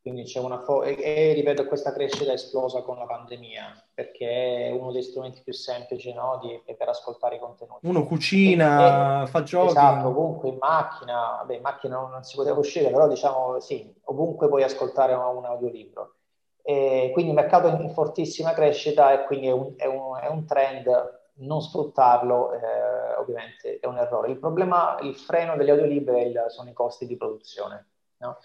[0.00, 4.68] Quindi c'è una fo- e, e, ripeto, questa crescita è esplosa con la pandemia, perché
[4.68, 7.86] è uno dei strumenti più semplici no, di, per ascoltare i contenuti.
[7.86, 9.68] Uno cucina, e, fa giochi.
[9.68, 13.92] Esatto, ovunque in macchina, beh, in macchina non, non si poteva uscire, però diciamo sì,
[14.04, 16.14] ovunque puoi ascoltare un, un audiolibro.
[16.62, 20.28] E quindi il mercato è in fortissima crescita e quindi è un, è un, è
[20.28, 24.30] un trend, non sfruttarlo eh, ovviamente è un errore.
[24.30, 27.86] Il problema, il freno degli audiolibri sono i costi di produzione.
[28.18, 28.38] No?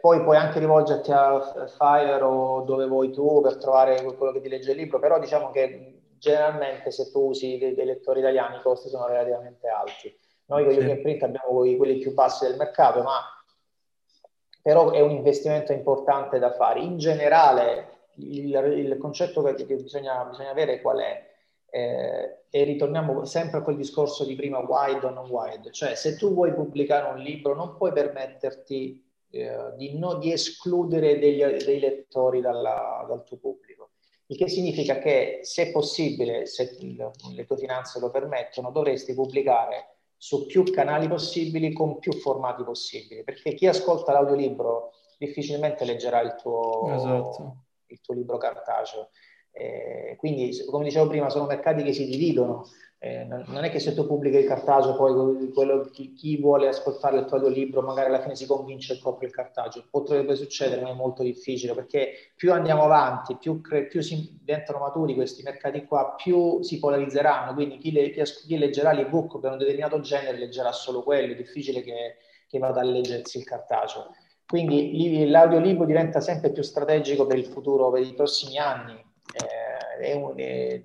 [0.00, 4.48] Poi puoi anche rivolgerti a Fire o dove vuoi tu per trovare quello che ti
[4.48, 8.62] legge il libro, però diciamo che generalmente se tu usi dei, dei lettori italiani i
[8.62, 10.18] costi sono relativamente alti.
[10.46, 10.96] Noi con sì.
[11.00, 13.20] Print abbiamo quelli più bassi del mercato, ma
[14.60, 16.80] però è un investimento importante da fare.
[16.80, 21.32] In generale, il, il concetto che, che bisogna, bisogna, avere qual è?
[21.70, 26.16] Eh, e ritorniamo sempre a quel discorso di prima, wide o non wide, cioè se
[26.16, 31.80] tu vuoi pubblicare un libro non puoi permetterti eh, di, no, di, escludere degli, dei
[31.80, 33.90] lettori dalla, dal tuo pubblico.
[34.26, 40.46] Il che significa che se possibile, se le tue finanze lo permettono, dovresti pubblicare su
[40.46, 46.94] più canali possibili con più formati possibili, perché chi ascolta l'audiolibro difficilmente leggerà il tuo,
[46.94, 47.63] esatto.
[47.94, 49.10] Il tuo libro cartaceo.
[49.56, 52.66] Eh, quindi, come dicevo prima, sono mercati che si dividono.
[52.98, 57.18] Eh, non è che se tu pubblichi il cartaceo, poi quello, chi, chi, vuole ascoltare
[57.18, 59.84] il tuo audiolibro magari alla fine si convince proprio il cartaceo.
[59.90, 64.78] Potrebbe succedere, ma è molto difficile perché più andiamo avanti, più, cre- più si diventano
[64.78, 67.52] maturi questi mercati qua, più si polarizzeranno.
[67.52, 71.32] Quindi chi, le, chi leggerà l'ebook per un determinato genere leggerà solo quello.
[71.32, 72.16] È difficile che,
[72.48, 74.14] che vada a leggersi il cartaceo.
[74.46, 78.92] Quindi l'audiolibro diventa sempre più strategico per il futuro, per i prossimi anni.
[80.00, 80.80] Eh, un, è,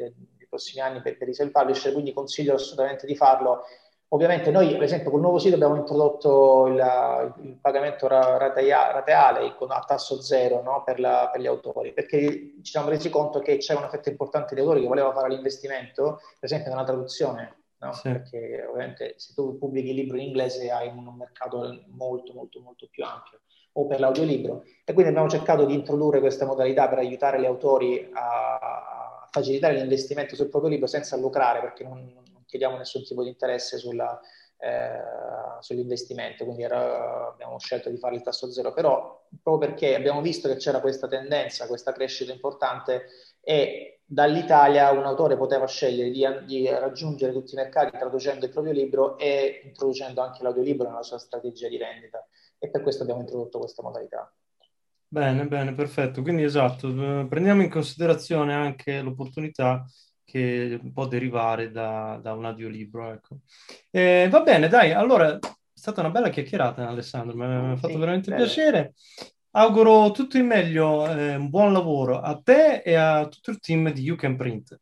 [0.50, 3.64] prossimi anni per, per i self-publisher, quindi consiglio assolutamente di farlo.
[4.12, 10.20] Ovviamente noi, per esempio, col nuovo sito abbiamo introdotto il, il pagamento rateale a tasso
[10.20, 10.82] zero no?
[10.84, 14.56] per, la, per, gli autori, perché ci siamo resi conto che c'è una fetta importante
[14.56, 17.94] di autori che voleva fare l'investimento, per esempio nella traduzione, no?
[17.94, 18.10] sì.
[18.12, 22.88] perché ovviamente se tu pubblichi il libro in inglese hai un, mercato molto, molto, molto
[22.90, 23.42] più ampio
[23.74, 24.64] o per l'audiolibro.
[24.84, 30.36] E quindi abbiamo cercato di introdurre questa modalità per aiutare gli autori a, facilitare l'investimento
[30.36, 32.00] sul proprio libro senza lucrare, perché non,
[32.32, 34.20] non chiediamo nessun tipo di interesse sulla,
[34.58, 40.22] eh, sull'investimento, quindi era, abbiamo scelto di fare il tasso zero, però proprio perché abbiamo
[40.22, 43.06] visto che c'era questa tendenza, questa crescita importante
[43.42, 48.74] e dall'Italia un autore poteva scegliere di, di, raggiungere tutti i mercati traducendo il proprio
[48.74, 53.60] libro e introducendo anche l'audiolibro nella sua strategia di vendita e per questo abbiamo introdotto
[53.60, 54.34] questa modalità.
[55.08, 56.24] Bene, bene, perfetto.
[56.24, 59.86] Quindi esatto, eh, prendiamo in considerazione anche l'opportunità
[60.24, 63.12] che può derivare da, da un audiolibro.
[63.12, 63.38] Ecco.
[63.92, 65.40] Eh, va bene, dai, allora è
[65.72, 68.44] stata una bella chiacchierata Alessandro, mi ha fatto sì, veramente bene.
[68.44, 68.94] piacere.
[69.52, 73.92] Auguro tutto il meglio, eh, un buon lavoro a te e a tutto il team
[73.92, 74.80] di You Can Print.